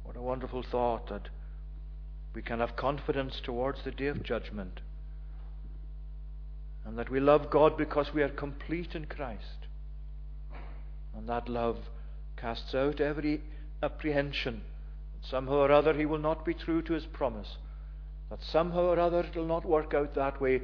What 0.02 0.16
a 0.16 0.20
wonderful 0.20 0.62
thought 0.62 1.09
that 1.09 1.29
we 2.37 2.42
can 2.42 2.61
have 2.61 2.77
confidence 2.77 3.40
towards 3.42 3.83
the 3.83 3.90
day 3.90 4.09
of 4.09 4.22
judgment. 4.22 4.81
And 6.85 6.99
that 6.99 7.09
we 7.09 7.18
love 7.18 7.49
God 7.49 7.79
because 7.79 8.12
we 8.12 8.22
are 8.22 8.29
complete 8.29 8.94
in 8.94 9.07
Christ. 9.07 9.66
And 11.16 11.27
that 11.31 11.49
love 11.49 11.79
casts 12.37 12.75
out 12.75 13.01
every 13.01 13.40
apprehension 13.83 14.61
that 15.14 15.27
somehow 15.27 15.55
or 15.55 15.72
other 15.72 15.94
he 15.94 16.05
will 16.05 16.18
not 16.18 16.44
be 16.44 16.53
true 16.53 16.83
to 16.83 16.92
his 16.92 17.07
promise. 17.07 17.57
That 18.29 18.42
somehow 18.42 18.83
or 18.83 19.01
other 19.01 19.20
it 19.20 19.35
will 19.35 19.46
not 19.46 19.64
work 19.64 19.94
out 19.94 20.14
that 20.14 20.38
way. 20.38 20.61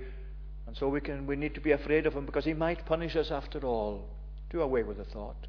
And 0.66 0.76
so 0.76 0.90
we, 0.90 1.00
can, 1.00 1.26
we 1.26 1.36
need 1.36 1.54
to 1.54 1.60
be 1.62 1.72
afraid 1.72 2.04
of 2.04 2.12
him 2.12 2.26
because 2.26 2.44
he 2.44 2.52
might 2.52 2.84
punish 2.84 3.16
us 3.16 3.30
after 3.30 3.60
all. 3.60 4.10
Do 4.50 4.60
away 4.60 4.82
with 4.82 4.98
the 4.98 5.04
thought. 5.04 5.46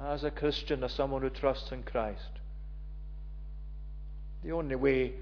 As 0.00 0.22
a 0.22 0.30
Christian, 0.30 0.84
as 0.84 0.92
someone 0.92 1.22
who 1.22 1.30
trusts 1.30 1.72
in 1.72 1.82
Christ, 1.82 2.30
the 4.44 4.52
only 4.52 4.76
way, 4.76 5.12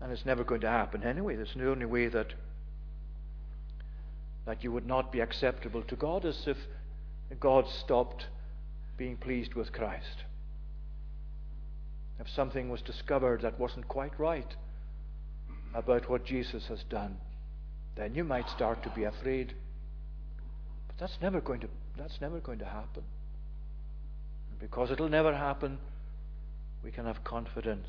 and 0.00 0.12
it's 0.12 0.26
never 0.26 0.44
going 0.44 0.60
to 0.62 0.68
happen 0.68 1.02
anyway, 1.02 1.36
there's 1.36 1.54
the 1.54 1.70
only 1.70 1.86
way 1.86 2.08
that 2.08 2.34
that 4.46 4.62
you 4.62 4.70
would 4.70 4.86
not 4.86 5.10
be 5.10 5.20
acceptable 5.20 5.82
to 5.82 5.96
God 5.96 6.24
is 6.24 6.46
if 6.46 6.58
God 7.40 7.66
stopped 7.68 8.26
being 8.96 9.16
pleased 9.16 9.54
with 9.54 9.72
Christ. 9.72 10.24
If 12.20 12.28
something 12.28 12.68
was 12.68 12.82
discovered 12.82 13.42
that 13.42 13.58
wasn't 13.58 13.88
quite 13.88 14.18
right 14.18 14.54
about 15.74 16.08
what 16.08 16.24
Jesus 16.24 16.66
has 16.68 16.84
done, 16.84 17.16
then 17.96 18.14
you 18.14 18.22
might 18.22 18.48
start 18.50 18.82
to 18.82 18.90
be 18.90 19.04
afraid. 19.04 19.54
But 20.86 20.98
that's 20.98 21.18
never 21.20 21.40
going 21.40 21.60
to 21.60 21.68
that's 21.96 22.20
never 22.20 22.40
going 22.40 22.58
to 22.58 22.64
happen. 22.64 23.04
And 24.50 24.58
because 24.58 24.90
it'll 24.90 25.08
never 25.08 25.34
happen, 25.34 25.78
we 26.82 26.90
can 26.90 27.06
have 27.06 27.22
confidence 27.24 27.88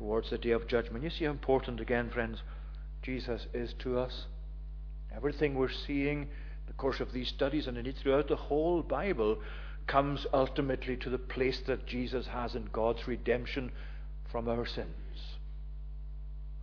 towards 0.00 0.30
the 0.30 0.38
day 0.38 0.52
of 0.52 0.66
judgment. 0.66 1.04
You 1.04 1.10
see 1.10 1.26
how 1.26 1.30
important, 1.30 1.78
again, 1.78 2.08
friends, 2.08 2.38
Jesus 3.02 3.46
is 3.52 3.74
to 3.80 3.98
us. 3.98 4.24
Everything 5.14 5.54
we're 5.54 5.68
seeing 5.86 6.22
in 6.22 6.28
the 6.66 6.72
course 6.72 7.00
of 7.00 7.12
these 7.12 7.28
studies 7.28 7.66
and 7.66 7.76
indeed 7.76 7.96
throughout 8.02 8.26
the 8.26 8.36
whole 8.36 8.82
Bible 8.82 9.38
comes 9.86 10.26
ultimately 10.32 10.96
to 10.96 11.10
the 11.10 11.18
place 11.18 11.60
that 11.66 11.86
Jesus 11.86 12.26
has 12.28 12.54
in 12.54 12.70
God's 12.72 13.06
redemption 13.06 13.72
from 14.32 14.48
our 14.48 14.64
sins. 14.64 14.88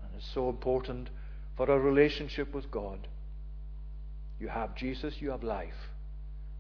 And 0.02 0.10
it's 0.18 0.34
so 0.34 0.50
important 0.50 1.12
for 1.56 1.70
our 1.70 1.80
relationship 1.80 2.56
with 2.56 2.72
God. 2.72 3.08
You 4.40 4.48
have 4.48 4.76
Jesus, 4.76 5.16
you 5.20 5.30
have 5.30 5.44
life. 5.44 5.92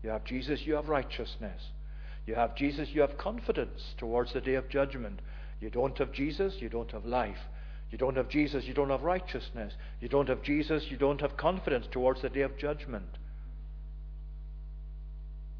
You 0.03 0.11
have 0.11 0.25
Jesus, 0.25 0.61
you 0.63 0.75
have 0.75 0.89
righteousness. 0.89 1.61
You 2.27 2.35
have 2.35 2.55
Jesus, 2.55 2.89
you 2.91 3.01
have 3.01 3.17
confidence 3.17 3.95
towards 3.97 4.33
the 4.33 4.41
day 4.41 4.55
of 4.55 4.69
judgment. 4.69 5.21
You 5.60 5.70
don't 5.70 5.98
have 5.98 6.12
Jesus, 6.12 6.56
you 6.60 6.70
don't 6.70 6.91
have 6.91 7.06
life. 7.06 7.39
You 7.89 7.98
don't 7.98 8.17
have 8.17 8.30
Jesus, 8.30 8.65
you 8.65 8.74
don't 8.74 8.89
have 8.89 9.02
righteousness. 9.02 9.74
You 10.02 10.10
don't 10.10 10.30
have 10.30 10.43
Jesus, 10.43 10.84
you 10.89 10.98
don't 10.98 11.22
have 11.22 11.38
confidence 11.38 11.88
towards 11.89 12.22
the 12.22 12.30
day 12.30 12.41
of 12.41 12.58
judgment. 12.58 13.17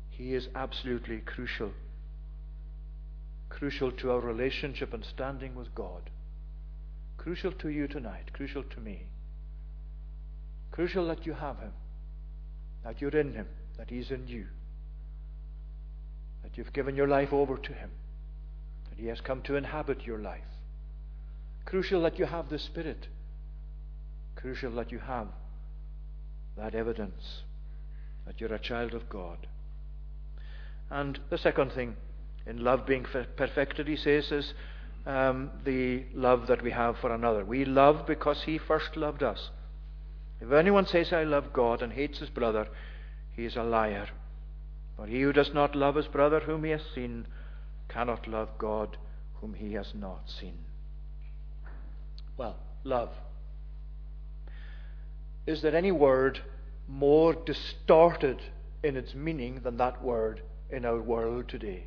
He 0.10 0.34
is 0.34 0.50
absolutely 0.56 1.20
crucial. 1.20 1.72
Crucial 3.50 3.92
to 3.94 4.12
our 4.12 4.20
relationship 4.20 4.94
and 4.94 5.06
standing 5.06 5.56
with 5.56 5.74
God. 5.74 6.10
Crucial 7.18 7.52
to 7.54 7.70
you 7.70 7.88
tonight, 7.88 8.32
crucial 8.34 8.64
to 8.64 8.80
me. 8.80 9.04
Crucial 10.72 11.08
that 11.08 11.26
you 11.26 11.34
have 11.34 11.60
Him, 11.60 11.72
that 12.84 13.02
you're 13.02 13.18
in 13.18 13.34
Him, 13.34 13.48
that 13.78 13.90
He's 13.90 14.12
in 14.12 14.28
you, 14.28 14.46
that 16.44 16.58
you've 16.58 16.74
given 16.74 16.96
your 16.96 17.08
life 17.08 17.32
over 17.32 17.58
to 17.58 17.74
Him. 17.74 17.90
He 18.98 19.08
has 19.08 19.22
come 19.22 19.42
to 19.44 19.56
inhabit 19.56 20.06
your 20.06 20.20
life. 20.20 20.42
Crucial 21.66 22.02
that 22.02 22.18
you 22.20 22.26
have 22.26 22.50
the 22.50 22.60
Spirit. 22.60 23.08
Crucial 24.36 24.72
that 24.76 24.92
you 24.92 25.00
have 25.00 25.28
that 26.58 26.74
evidence 26.74 27.44
that 28.26 28.42
you're 28.42 28.54
a 28.54 28.60
child 28.60 28.94
of 28.94 29.08
God. 29.08 29.48
And 30.90 31.20
the 31.30 31.38
second 31.38 31.72
thing 31.72 31.96
in 32.46 32.64
love 32.64 32.86
being 32.86 33.06
perfected, 33.36 33.88
he 33.88 33.96
says, 33.96 34.32
is 34.32 34.54
um, 35.06 35.52
the 35.64 36.04
love 36.14 36.48
that 36.48 36.62
we 36.62 36.72
have 36.72 36.98
for 36.98 37.14
another. 37.14 37.46
We 37.46 37.64
love 37.64 38.06
because 38.06 38.44
he 38.44 38.58
first 38.58 38.98
loved 38.98 39.24
us. 39.24 39.50
If 40.42 40.52
anyone 40.52 40.86
says, 40.86 41.14
I 41.14 41.24
love 41.24 41.54
God, 41.54 41.82
and 41.82 41.94
hates 41.94 42.20
his 42.20 42.30
brother, 42.30 42.68
he 43.36 43.46
is 43.46 43.56
a 43.56 43.64
liar. 43.64 44.08
For 44.96 45.08
he 45.08 45.22
who 45.22 45.34
does 45.34 45.54
not 45.54 45.76
love 45.76 45.96
his 45.96 46.08
brother 46.08 46.42
whom 46.42 46.64
he 46.64 46.72
has 46.72 46.82
seen 46.94 47.28
cannot 47.89 48.28
love 48.28 48.50
God 48.58 48.97
whom 49.36 49.54
he 49.54 49.73
has 49.73 49.93
not 49.93 50.30
seen. 50.30 50.58
Well, 52.38 52.58
love. 52.84 53.10
Is 55.45 55.62
there 55.62 55.76
any 55.76 55.91
word 55.91 56.41
more 56.88 57.34
distorted 57.34 58.41
in 58.84 58.95
its 58.95 59.15
meaning 59.15 59.62
than 59.63 59.78
that 59.78 60.04
word 60.04 60.41
in 60.69 60.86
our 60.86 61.02
world 61.02 61.47
today? 61.47 61.86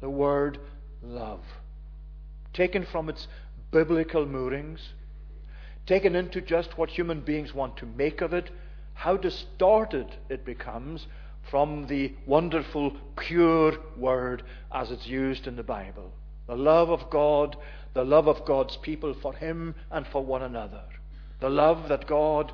The 0.00 0.10
word 0.10 0.58
love. 1.02 1.40
Taken 2.52 2.84
from 2.84 3.08
its 3.08 3.26
biblical 3.70 4.26
moorings, 4.26 4.92
taken 5.86 6.14
into 6.14 6.40
just 6.40 6.76
what 6.78 6.90
human 6.90 7.20
beings 7.20 7.54
want 7.54 7.76
to 7.78 7.86
make 7.86 8.20
of 8.20 8.32
it, 8.32 8.50
how 8.94 9.16
distorted 9.16 10.16
it 10.28 10.44
becomes 10.44 11.06
from 11.50 11.86
the 11.86 12.12
wonderful, 12.26 12.96
pure 13.16 13.74
word 13.96 14.42
as 14.72 14.90
it's 14.90 15.06
used 15.06 15.46
in 15.46 15.56
the 15.56 15.62
Bible. 15.62 16.12
The 16.46 16.56
love 16.56 16.90
of 16.90 17.10
God, 17.10 17.56
the 17.94 18.04
love 18.04 18.28
of 18.28 18.44
God's 18.44 18.76
people 18.78 19.14
for 19.20 19.34
Him 19.34 19.74
and 19.90 20.06
for 20.06 20.24
one 20.24 20.42
another. 20.42 20.82
The 21.40 21.50
love 21.50 21.88
that 21.88 22.06
God 22.06 22.52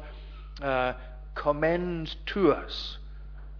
uh, 0.62 0.94
commends 1.34 2.16
to 2.26 2.52
us 2.52 2.98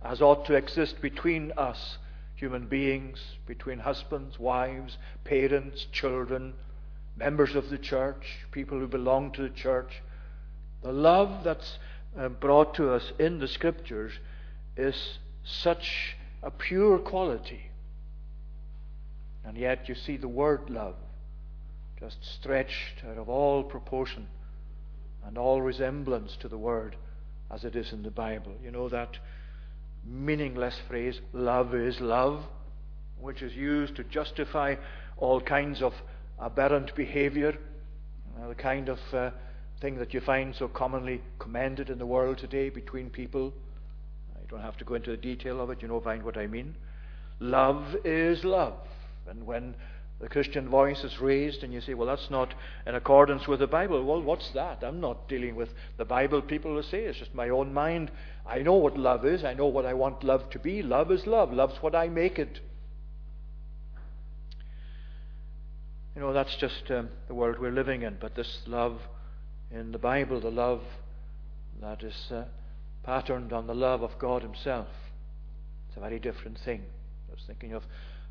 as 0.04 0.20
ought 0.20 0.44
to 0.46 0.54
exist 0.54 1.00
between 1.00 1.52
us, 1.56 1.98
human 2.36 2.66
beings, 2.66 3.18
between 3.46 3.78
husbands, 3.78 4.38
wives, 4.38 4.98
parents, 5.24 5.86
children, 5.92 6.52
members 7.16 7.54
of 7.54 7.70
the 7.70 7.78
church, 7.78 8.38
people 8.52 8.78
who 8.78 8.86
belong 8.86 9.32
to 9.32 9.42
the 9.42 9.54
church. 9.54 10.02
The 10.82 10.92
love 10.92 11.42
that's 11.42 11.78
uh, 12.18 12.28
brought 12.28 12.74
to 12.74 12.90
us 12.92 13.12
in 13.18 13.38
the 13.38 13.48
Scriptures 13.48 14.12
is 14.76 15.18
such 15.44 16.16
a 16.42 16.50
pure 16.50 16.98
quality. 16.98 17.70
And 19.44 19.56
yet 19.56 19.88
you 19.88 19.94
see 19.94 20.16
the 20.16 20.28
word 20.28 20.70
love 20.70 20.96
just 22.00 22.16
stretched 22.22 23.04
out 23.08 23.18
of 23.18 23.28
all 23.28 23.62
proportion 23.62 24.26
and 25.26 25.38
all 25.38 25.62
resemblance 25.62 26.36
to 26.40 26.48
the 26.48 26.58
word 26.58 26.96
as 27.50 27.64
it 27.64 27.76
is 27.76 27.92
in 27.92 28.02
the 28.02 28.10
Bible. 28.10 28.52
You 28.62 28.70
know 28.70 28.88
that 28.88 29.16
meaningless 30.04 30.78
phrase, 30.88 31.20
love 31.32 31.74
is 31.74 32.00
love, 32.00 32.44
which 33.20 33.42
is 33.42 33.54
used 33.54 33.96
to 33.96 34.04
justify 34.04 34.74
all 35.16 35.40
kinds 35.40 35.80
of 35.80 35.94
aberrant 36.38 36.94
behavior, 36.94 37.56
uh, 38.38 38.48
the 38.48 38.54
kind 38.54 38.88
of 38.88 38.98
uh, 39.12 39.30
thing 39.80 39.96
that 39.96 40.12
you 40.12 40.20
find 40.20 40.54
so 40.54 40.68
commonly 40.68 41.22
commended 41.38 41.88
in 41.88 41.98
the 41.98 42.06
world 42.06 42.38
today 42.38 42.68
between 42.68 43.08
people 43.08 43.52
don't 44.48 44.60
have 44.60 44.76
to 44.78 44.84
go 44.84 44.94
into 44.94 45.10
the 45.10 45.16
detail 45.16 45.60
of 45.60 45.70
it. 45.70 45.82
You 45.82 45.88
know 45.88 46.00
find 46.00 46.22
what 46.22 46.36
I 46.36 46.46
mean. 46.46 46.74
Love 47.40 47.96
is 48.04 48.44
love. 48.44 48.74
And 49.28 49.46
when 49.46 49.74
the 50.20 50.28
Christian 50.28 50.68
voice 50.68 51.02
is 51.02 51.20
raised 51.20 51.62
and 51.62 51.72
you 51.72 51.80
say, 51.80 51.94
well, 51.94 52.06
that's 52.06 52.30
not 52.30 52.54
in 52.86 52.94
accordance 52.94 53.48
with 53.48 53.60
the 53.60 53.66
Bible. 53.66 54.02
Well, 54.04 54.22
what's 54.22 54.50
that? 54.50 54.82
I'm 54.82 55.00
not 55.00 55.28
dealing 55.28 55.56
with 55.56 55.70
the 55.96 56.04
Bible, 56.04 56.40
people 56.40 56.74
will 56.74 56.82
say. 56.82 57.04
It's 57.04 57.18
just 57.18 57.34
my 57.34 57.48
own 57.48 57.74
mind. 57.74 58.10
I 58.46 58.60
know 58.60 58.74
what 58.74 58.96
love 58.96 59.26
is. 59.26 59.44
I 59.44 59.54
know 59.54 59.66
what 59.66 59.86
I 59.86 59.94
want 59.94 60.22
love 60.22 60.48
to 60.50 60.58
be. 60.58 60.82
Love 60.82 61.10
is 61.10 61.26
love. 61.26 61.52
Love's 61.52 61.82
what 61.82 61.94
I 61.94 62.08
make 62.08 62.38
it. 62.38 62.60
You 66.14 66.20
know, 66.20 66.32
that's 66.32 66.54
just 66.56 66.90
um, 66.90 67.08
the 67.26 67.34
world 67.34 67.58
we're 67.58 67.72
living 67.72 68.02
in. 68.02 68.16
But 68.20 68.36
this 68.36 68.60
love 68.66 69.00
in 69.72 69.90
the 69.90 69.98
Bible, 69.98 70.40
the 70.40 70.50
love 70.50 70.82
that 71.80 72.04
is 72.04 72.14
uh, 72.30 72.44
patterned 73.04 73.52
on 73.52 73.66
the 73.66 73.74
love 73.74 74.02
of 74.02 74.18
God 74.18 74.42
Himself. 74.42 74.88
It's 75.88 75.96
a 75.96 76.00
very 76.00 76.18
different 76.18 76.58
thing. 76.64 76.82
I 77.28 77.32
was 77.32 77.44
thinking 77.46 77.72
of 77.72 77.82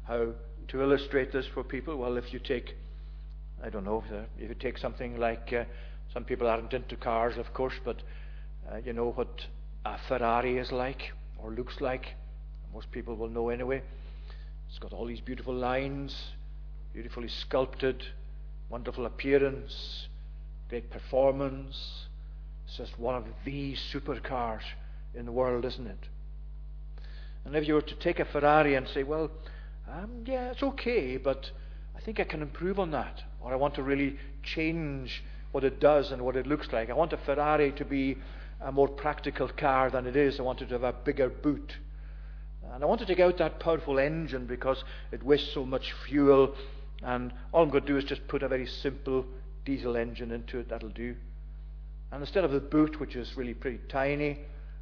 how 0.03 0.33
to 0.67 0.81
illustrate 0.81 1.31
this 1.31 1.45
for 1.53 1.63
people. 1.63 1.97
Well, 1.97 2.17
if 2.17 2.33
you 2.33 2.39
take 2.39 2.75
I 3.63 3.69
don't 3.69 3.85
know. 3.85 4.03
If 4.37 4.49
you 4.49 4.55
take 4.55 4.77
something 4.77 5.17
like, 5.17 5.53
uh, 5.53 5.63
some 6.13 6.25
people 6.25 6.47
aren't 6.47 6.73
into 6.73 6.97
cars, 6.97 7.37
of 7.37 7.53
course, 7.53 7.75
but 7.85 8.03
uh, 8.69 8.77
you 8.77 8.91
know 8.91 9.11
what 9.11 9.45
a 9.85 9.97
Ferrari 10.09 10.57
is 10.57 10.73
like 10.73 11.13
or 11.37 11.51
looks 11.51 11.79
like. 11.79 12.07
Most 12.73 12.91
people 12.91 13.15
will 13.15 13.29
know 13.29 13.47
anyway. 13.47 13.81
It's 14.67 14.79
got 14.79 14.91
all 14.91 15.05
these 15.05 15.21
beautiful 15.21 15.53
lines, 15.53 16.13
beautifully 16.91 17.29
sculpted, 17.29 18.03
wonderful 18.69 19.05
appearance, 19.05 20.07
great 20.67 20.89
performance. 20.89 22.07
It's 22.65 22.77
just 22.77 22.99
one 22.99 23.15
of 23.15 23.25
the 23.45 23.75
supercars 23.93 24.63
in 25.13 25.25
the 25.25 25.31
world, 25.31 25.65
isn't 25.65 25.87
it? 25.87 26.07
And 27.45 27.55
if 27.55 27.67
you 27.67 27.73
were 27.75 27.81
to 27.81 27.95
take 27.95 28.19
a 28.19 28.25
Ferrari 28.25 28.75
and 28.75 28.87
say, 28.87 29.03
well, 29.03 29.29
um, 29.89 30.23
yeah, 30.25 30.51
it's 30.51 30.63
okay, 30.63 31.17
but 31.17 31.51
I 31.95 31.99
think 31.99 32.19
I 32.19 32.23
can 32.23 32.41
improve 32.41 32.79
on 32.79 32.91
that, 32.91 33.21
or 33.41 33.51
I 33.51 33.55
want 33.55 33.75
to 33.75 33.83
really 33.83 34.17
change 34.43 35.23
what 35.51 35.63
it 35.63 35.79
does 35.79 36.11
and 36.11 36.21
what 36.21 36.35
it 36.35 36.47
looks 36.47 36.71
like. 36.71 36.89
I 36.89 36.93
want 36.93 37.13
a 37.13 37.17
Ferrari 37.17 37.71
to 37.73 37.85
be 37.85 38.17
a 38.61 38.71
more 38.71 38.87
practical 38.87 39.49
car 39.49 39.89
than 39.89 40.07
it 40.07 40.15
is. 40.15 40.39
I 40.39 40.43
want 40.43 40.61
it 40.61 40.67
to 40.67 40.73
have 40.73 40.83
a 40.83 40.93
bigger 40.93 41.29
boot. 41.29 41.77
And 42.71 42.83
I 42.83 42.87
want 42.87 43.01
to 43.01 43.05
take 43.05 43.19
out 43.19 43.37
that 43.37 43.59
powerful 43.59 43.99
engine 43.99 44.45
because 44.45 44.83
it 45.11 45.21
wastes 45.21 45.53
so 45.53 45.65
much 45.65 45.93
fuel. 46.07 46.55
And 47.03 47.33
all 47.51 47.63
I'm 47.63 47.69
going 47.69 47.83
to 47.83 47.87
do 47.87 47.97
is 47.97 48.05
just 48.05 48.27
put 48.27 48.41
a 48.41 48.47
very 48.47 48.65
simple 48.65 49.25
diesel 49.65 49.97
engine 49.97 50.31
into 50.31 50.59
it. 50.59 50.69
That'll 50.69 50.89
do. 50.89 51.15
And 52.13 52.21
instead 52.21 52.43
of 52.43 52.51
the 52.51 52.59
boot, 52.59 52.99
which 52.99 53.15
is 53.15 53.35
really 53.35 53.55
pretty 53.55 53.79
tiny, 53.89 54.37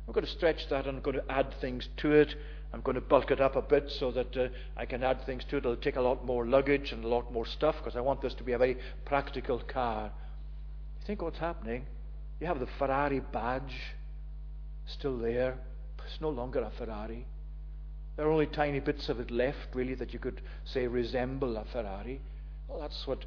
I'm 0.06 0.14
going 0.14 0.26
to 0.26 0.32
stretch 0.32 0.68
that 0.70 0.86
and 0.86 0.98
I'm 0.98 1.02
going 1.02 1.16
to 1.16 1.32
add 1.32 1.54
things 1.62 1.88
to 1.98 2.12
it. 2.12 2.36
I'm 2.74 2.82
going 2.82 2.96
to 2.96 3.02
bulk 3.02 3.32
it 3.32 3.40
up 3.40 3.56
a 3.56 3.62
bit 3.62 3.90
so 3.90 4.12
that 4.12 4.36
uh, 4.36 4.50
I 4.76 4.86
can 4.86 5.02
add 5.02 5.26
things 5.26 5.46
to 5.46 5.56
it. 5.56 5.60
It'll 5.60 5.78
take 5.78 5.96
a 5.96 6.02
lot 6.02 6.26
more 6.26 6.46
luggage 6.46 6.92
and 6.92 7.06
a 7.06 7.08
lot 7.08 7.32
more 7.32 7.46
stuff 7.46 7.78
because 7.78 7.96
I 7.96 8.02
want 8.02 8.22
this 8.22 8.34
to 8.34 8.44
be 8.44 8.52
a 8.52 8.58
very 8.58 8.78
practical 9.06 9.60
car. 9.60 10.12
You 11.00 11.08
think 11.08 11.22
what's 11.22 11.38
happening? 11.38 11.86
You 12.42 12.48
have 12.48 12.60
the 12.60 12.68
Ferrari 12.78 13.22
badge 13.22 13.80
still 14.86 15.18
there. 15.18 15.58
It's 16.06 16.20
no 16.20 16.30
longer 16.30 16.60
a 16.60 16.72
Ferrari. 16.78 17.26
There 18.18 18.28
are 18.28 18.32
only 18.32 18.48
tiny 18.48 18.82
bits 18.82 19.08
of 19.08 19.22
it 19.22 19.32
left, 19.32 19.74
really, 19.74 19.96
that 19.96 20.12
you 20.12 20.20
could 20.20 20.42
say 20.66 20.86
resemble 20.86 21.56
a 21.56 21.64
Ferrari. 21.72 22.20
Well, 22.68 22.82
that's 22.82 23.08
what 23.08 23.24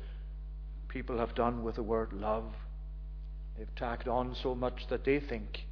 people 0.89 1.17
have 1.17 1.35
done 1.35 1.65
with 1.65 1.77
the 1.77 1.83
word 1.83 2.13
love. 2.13 2.53
They've 3.57 3.75
tacked 3.77 4.09
on 4.09 4.35
so 4.35 4.55
much 4.55 4.87
that 4.89 5.05
they 5.05 5.21
think 5.21 5.67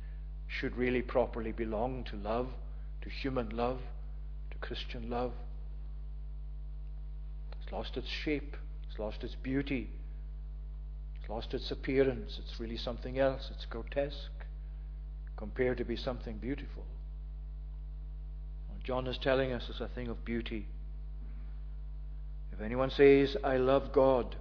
should 0.47 0.77
really 0.77 1.03
properly 1.03 1.53
belong 1.53 2.05
to 2.05 2.17
love 2.17 2.49
to 3.03 3.11
human 3.11 3.51
love, 3.51 3.81
to 4.51 4.59
Christian 4.59 5.11
love. 5.11 5.33
It's 7.61 7.73
lost 7.73 7.97
its 7.97 8.09
shape, 8.09 8.57
it's 8.89 8.99
lost 8.99 9.23
its 9.23 9.35
beauty, 9.35 9.91
it's 11.21 11.29
lost 11.29 11.53
its 11.53 11.71
appearance. 11.71 12.39
It's 12.39 12.59
really 12.59 12.77
something 12.77 13.19
else. 13.19 13.51
It's 13.55 13.65
grotesque 13.67 14.17
compared 15.37 15.79
to 15.79 15.85
be 15.85 15.97
something 15.97 16.39
beautiful. 16.39 16.85
What 18.69 18.83
John 18.83 19.07
is 19.07 19.19
telling 19.19 19.53
us 19.53 19.69
is 19.69 19.81
a 19.81 19.89
thing 19.89 20.09
of 20.09 20.25
beauty. 20.25 20.67
If 22.53 22.61
anyone 22.61 22.91
says, 22.91 23.37
I 23.43 23.57
love 23.57 23.93
God, 23.93 24.37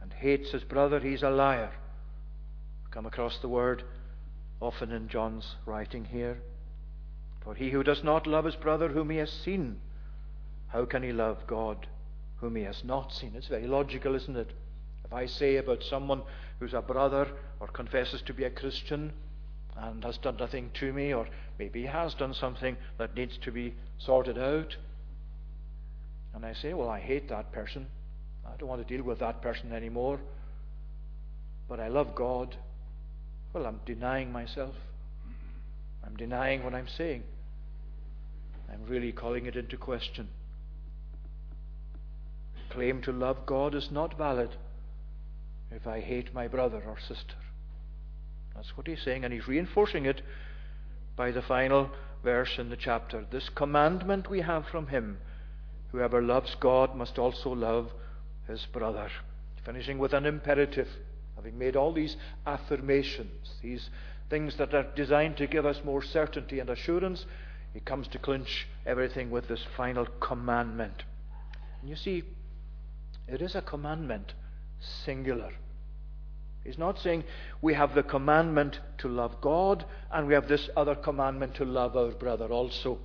and 0.00 0.12
hates 0.12 0.52
his 0.52 0.64
brother, 0.64 1.00
he's 1.00 1.22
a 1.22 1.30
liar. 1.30 1.72
Come 2.96 3.04
across 3.04 3.36
the 3.40 3.48
word 3.48 3.82
often 4.58 4.90
in 4.90 5.06
John's 5.06 5.56
writing 5.66 6.06
here. 6.06 6.38
For 7.44 7.54
he 7.54 7.68
who 7.68 7.82
does 7.82 8.02
not 8.02 8.26
love 8.26 8.46
his 8.46 8.56
brother 8.56 8.88
whom 8.88 9.10
he 9.10 9.18
has 9.18 9.30
seen, 9.30 9.76
how 10.68 10.86
can 10.86 11.02
he 11.02 11.12
love 11.12 11.46
God 11.46 11.86
whom 12.36 12.56
he 12.56 12.62
has 12.62 12.82
not 12.84 13.12
seen? 13.12 13.32
It's 13.34 13.48
very 13.48 13.66
logical, 13.66 14.14
isn't 14.14 14.38
it? 14.38 14.50
If 15.04 15.12
I 15.12 15.26
say 15.26 15.56
about 15.56 15.82
someone 15.82 16.22
who's 16.58 16.72
a 16.72 16.80
brother 16.80 17.28
or 17.60 17.66
confesses 17.66 18.22
to 18.22 18.32
be 18.32 18.44
a 18.44 18.50
Christian 18.50 19.12
and 19.76 20.02
has 20.02 20.16
done 20.16 20.38
nothing 20.38 20.70
to 20.80 20.90
me, 20.90 21.12
or 21.12 21.28
maybe 21.58 21.82
he 21.82 21.86
has 21.88 22.14
done 22.14 22.32
something 22.32 22.78
that 22.96 23.14
needs 23.14 23.36
to 23.42 23.52
be 23.52 23.74
sorted 23.98 24.38
out, 24.38 24.74
and 26.32 26.46
I 26.46 26.54
say, 26.54 26.72
Well, 26.72 26.88
I 26.88 27.00
hate 27.00 27.28
that 27.28 27.52
person. 27.52 27.88
I 28.46 28.56
don't 28.56 28.70
want 28.70 28.88
to 28.88 28.96
deal 28.96 29.04
with 29.04 29.18
that 29.18 29.42
person 29.42 29.74
anymore. 29.74 30.18
But 31.68 31.78
I 31.78 31.88
love 31.88 32.14
God. 32.14 32.56
Well, 33.56 33.64
I'm 33.66 33.80
denying 33.86 34.32
myself. 34.32 34.74
I'm 36.04 36.14
denying 36.14 36.62
what 36.62 36.74
I'm 36.74 36.88
saying. 36.88 37.22
I'm 38.70 38.84
really 38.84 39.12
calling 39.12 39.46
it 39.46 39.56
into 39.56 39.78
question. 39.78 40.28
Claim 42.68 43.00
to 43.00 43.12
love 43.12 43.46
God 43.46 43.74
is 43.74 43.88
not 43.90 44.18
valid 44.18 44.50
if 45.70 45.86
I 45.86 46.00
hate 46.00 46.34
my 46.34 46.48
brother 46.48 46.82
or 46.86 46.98
sister. 47.00 47.36
That's 48.54 48.76
what 48.76 48.86
he's 48.86 49.00
saying, 49.02 49.24
and 49.24 49.32
he's 49.32 49.48
reinforcing 49.48 50.04
it 50.04 50.20
by 51.16 51.30
the 51.30 51.40
final 51.40 51.88
verse 52.22 52.58
in 52.58 52.68
the 52.68 52.76
chapter. 52.76 53.24
This 53.32 53.48
commandment 53.48 54.28
we 54.28 54.42
have 54.42 54.66
from 54.66 54.88
him 54.88 55.16
whoever 55.92 56.20
loves 56.20 56.54
God 56.60 56.94
must 56.94 57.18
also 57.18 57.52
love 57.52 57.90
his 58.46 58.66
brother. 58.70 59.08
Finishing 59.64 59.96
with 59.96 60.12
an 60.12 60.26
imperative, 60.26 60.88
having 61.46 61.58
made 61.60 61.76
all 61.76 61.92
these 61.92 62.16
affirmations, 62.44 63.50
these 63.62 63.88
things 64.28 64.56
that 64.56 64.74
are 64.74 64.86
designed 64.96 65.36
to 65.36 65.46
give 65.46 65.64
us 65.64 65.80
more 65.84 66.02
certainty 66.02 66.58
and 66.58 66.68
assurance 66.68 67.24
he 67.72 67.80
comes 67.80 68.08
to 68.08 68.18
clinch 68.18 68.66
everything 68.86 69.30
with 69.30 69.46
this 69.48 69.62
final 69.76 70.06
commandment. 70.18 71.04
And 71.80 71.90
you 71.90 71.94
see, 71.94 72.24
it 73.28 73.42
is 73.42 73.54
a 73.54 73.60
commandment, 73.60 74.32
singular. 75.04 75.52
He's 76.64 76.78
not 76.78 76.98
saying 76.98 77.22
we 77.62 77.74
have 77.74 77.94
the 77.94 78.02
commandment 78.02 78.80
to 78.98 79.08
love 79.08 79.40
God 79.40 79.84
and 80.10 80.26
we 80.26 80.34
have 80.34 80.48
this 80.48 80.68
other 80.76 80.94
commandment 80.94 81.54
to 81.56 81.64
love 81.64 81.96
our 81.96 82.12
brother 82.12 82.46
also. 82.46 82.98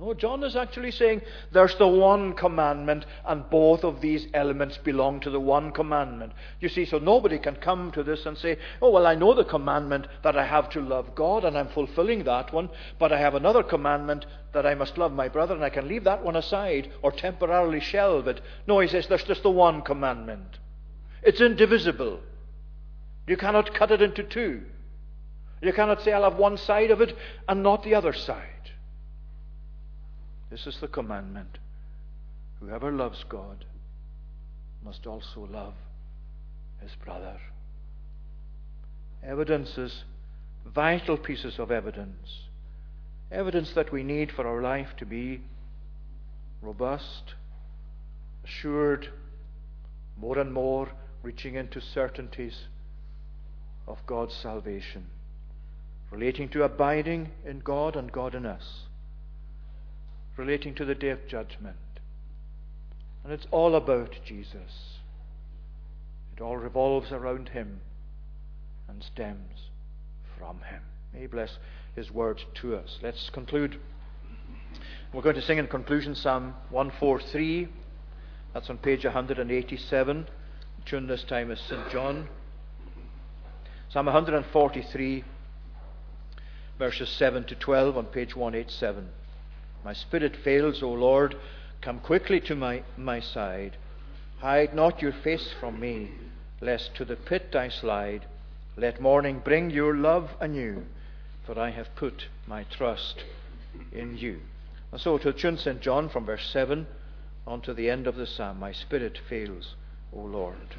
No, 0.00 0.14
John 0.14 0.44
is 0.44 0.54
actually 0.54 0.92
saying 0.92 1.22
there's 1.50 1.74
the 1.74 1.88
one 1.88 2.34
commandment, 2.34 3.04
and 3.26 3.50
both 3.50 3.82
of 3.82 4.00
these 4.00 4.28
elements 4.32 4.78
belong 4.78 5.18
to 5.20 5.30
the 5.30 5.40
one 5.40 5.72
commandment. 5.72 6.34
You 6.60 6.68
see, 6.68 6.84
so 6.84 6.98
nobody 6.98 7.36
can 7.36 7.56
come 7.56 7.90
to 7.92 8.04
this 8.04 8.24
and 8.24 8.38
say, 8.38 8.58
Oh, 8.80 8.90
well, 8.90 9.08
I 9.08 9.16
know 9.16 9.34
the 9.34 9.44
commandment 9.44 10.06
that 10.22 10.36
I 10.36 10.46
have 10.46 10.70
to 10.70 10.80
love 10.80 11.16
God, 11.16 11.44
and 11.44 11.58
I'm 11.58 11.66
fulfilling 11.66 12.22
that 12.24 12.52
one, 12.52 12.70
but 13.00 13.10
I 13.10 13.18
have 13.18 13.34
another 13.34 13.64
commandment 13.64 14.24
that 14.52 14.66
I 14.66 14.74
must 14.74 14.98
love 14.98 15.12
my 15.12 15.26
brother, 15.26 15.54
and 15.54 15.64
I 15.64 15.70
can 15.70 15.88
leave 15.88 16.04
that 16.04 16.22
one 16.22 16.36
aside 16.36 16.92
or 17.02 17.10
temporarily 17.10 17.80
shelve 17.80 18.28
it. 18.28 18.40
No, 18.68 18.78
he 18.78 18.86
says 18.86 19.08
there's 19.08 19.24
just 19.24 19.42
the 19.42 19.50
one 19.50 19.82
commandment. 19.82 20.60
It's 21.24 21.40
indivisible. 21.40 22.20
You 23.26 23.36
cannot 23.36 23.74
cut 23.74 23.90
it 23.90 24.00
into 24.00 24.22
two. 24.22 24.62
You 25.60 25.72
cannot 25.72 26.02
say, 26.02 26.12
I'll 26.12 26.22
have 26.22 26.36
one 26.36 26.56
side 26.56 26.92
of 26.92 27.00
it 27.00 27.16
and 27.48 27.64
not 27.64 27.82
the 27.82 27.96
other 27.96 28.12
side. 28.12 28.57
This 30.50 30.66
is 30.66 30.78
the 30.80 30.88
commandment. 30.88 31.58
Whoever 32.60 32.90
loves 32.90 33.24
God 33.28 33.64
must 34.84 35.06
also 35.06 35.46
love 35.50 35.74
his 36.80 36.92
brother. 37.04 37.38
Evidences, 39.22 40.04
vital 40.64 41.16
pieces 41.16 41.58
of 41.58 41.70
evidence. 41.70 42.44
Evidence 43.30 43.72
that 43.72 43.92
we 43.92 44.02
need 44.02 44.32
for 44.32 44.46
our 44.46 44.62
life 44.62 44.88
to 44.96 45.04
be 45.04 45.42
robust, 46.62 47.34
assured, 48.44 49.08
more 50.16 50.38
and 50.38 50.52
more 50.52 50.88
reaching 51.22 51.56
into 51.56 51.80
certainties 51.80 52.64
of 53.86 53.98
God's 54.06 54.34
salvation, 54.34 55.06
relating 56.10 56.48
to 56.50 56.62
abiding 56.62 57.30
in 57.44 57.60
God 57.60 57.96
and 57.96 58.10
God 58.10 58.34
in 58.34 58.46
us 58.46 58.87
relating 60.38 60.74
to 60.76 60.84
the 60.84 60.94
day 60.94 61.10
of 61.10 61.26
judgment. 61.26 61.76
And 63.24 63.32
it's 63.32 63.46
all 63.50 63.74
about 63.74 64.14
Jesus. 64.24 65.00
It 66.34 66.40
all 66.40 66.56
revolves 66.56 67.10
around 67.10 67.50
him 67.50 67.80
and 68.88 69.02
stems 69.02 69.68
from 70.38 70.60
him. 70.60 70.82
May 71.12 71.20
he 71.20 71.26
bless 71.26 71.58
his 71.96 72.12
words 72.12 72.46
to 72.54 72.76
us. 72.76 72.98
Let's 73.02 73.28
conclude. 73.30 73.78
We're 75.12 75.22
going 75.22 75.34
to 75.34 75.42
sing 75.42 75.58
in 75.58 75.66
conclusion 75.66 76.14
Psalm 76.14 76.54
143. 76.70 77.68
That's 78.54 78.70
on 78.70 78.78
page 78.78 79.04
187. 79.04 80.24
The 80.24 80.84
tune 80.84 81.06
this 81.08 81.24
time 81.24 81.50
is 81.50 81.60
St. 81.60 81.90
John. 81.90 82.28
Psalm 83.90 84.06
143, 84.06 85.24
verses 86.78 87.08
7 87.08 87.44
to 87.44 87.54
12 87.54 87.96
on 87.96 88.06
page 88.06 88.36
187. 88.36 89.08
My 89.84 89.92
spirit 89.92 90.36
fails, 90.36 90.82
O 90.82 90.90
Lord. 90.92 91.36
Come 91.80 92.00
quickly 92.00 92.40
to 92.40 92.54
my, 92.54 92.82
my 92.96 93.20
side. 93.20 93.76
Hide 94.38 94.74
not 94.74 95.02
your 95.02 95.12
face 95.12 95.52
from 95.60 95.80
me, 95.80 96.10
lest 96.60 96.94
to 96.96 97.04
the 97.04 97.16
pit 97.16 97.54
I 97.54 97.68
slide. 97.68 98.26
Let 98.76 99.00
morning 99.00 99.40
bring 99.44 99.70
your 99.70 99.96
love 99.96 100.30
anew, 100.40 100.84
for 101.44 101.58
I 101.58 101.70
have 101.70 101.94
put 101.96 102.26
my 102.46 102.64
trust 102.64 103.24
in 103.92 104.16
you. 104.16 104.40
And 104.92 105.00
so 105.00 105.18
to 105.18 105.32
Chun 105.32 105.58
St. 105.58 105.80
John 105.80 106.08
from 106.08 106.24
verse 106.24 106.48
7 106.52 106.86
on 107.46 107.60
to 107.62 107.74
the 107.74 107.90
end 107.90 108.06
of 108.06 108.16
the 108.16 108.26
psalm 108.26 108.60
My 108.60 108.72
spirit 108.72 109.18
fails, 109.28 109.74
O 110.12 110.20
Lord. 110.20 110.76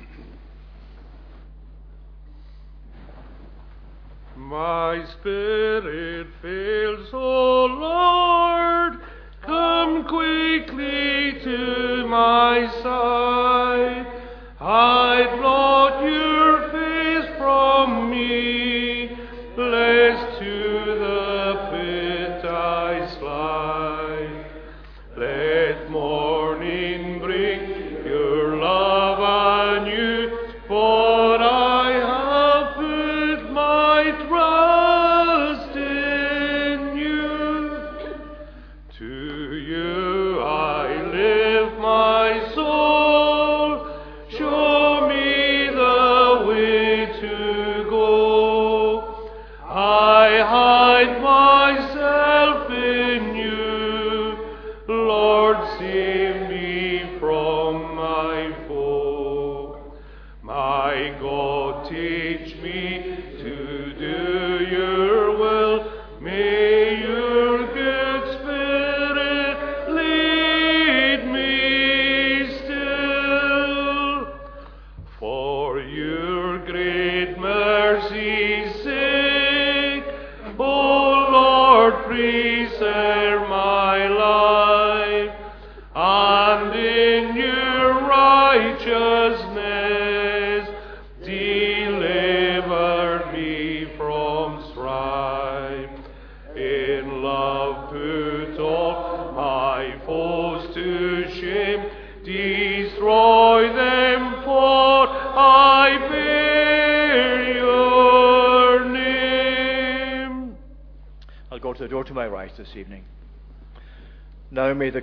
My 4.37 5.03
spirit 5.19 6.27
fails, 6.41 7.09
O 7.13 7.65
Lord, 7.65 8.99
come 9.41 10.03
quickly 10.07 11.39
to 11.43 12.07
my 12.07 12.69
side. 12.81 14.05
I 14.61 15.35
blot 15.37 16.03
your 16.03 16.69
face 16.69 17.37
from 17.37 18.09
me, 18.09 19.17
lest 19.57 20.28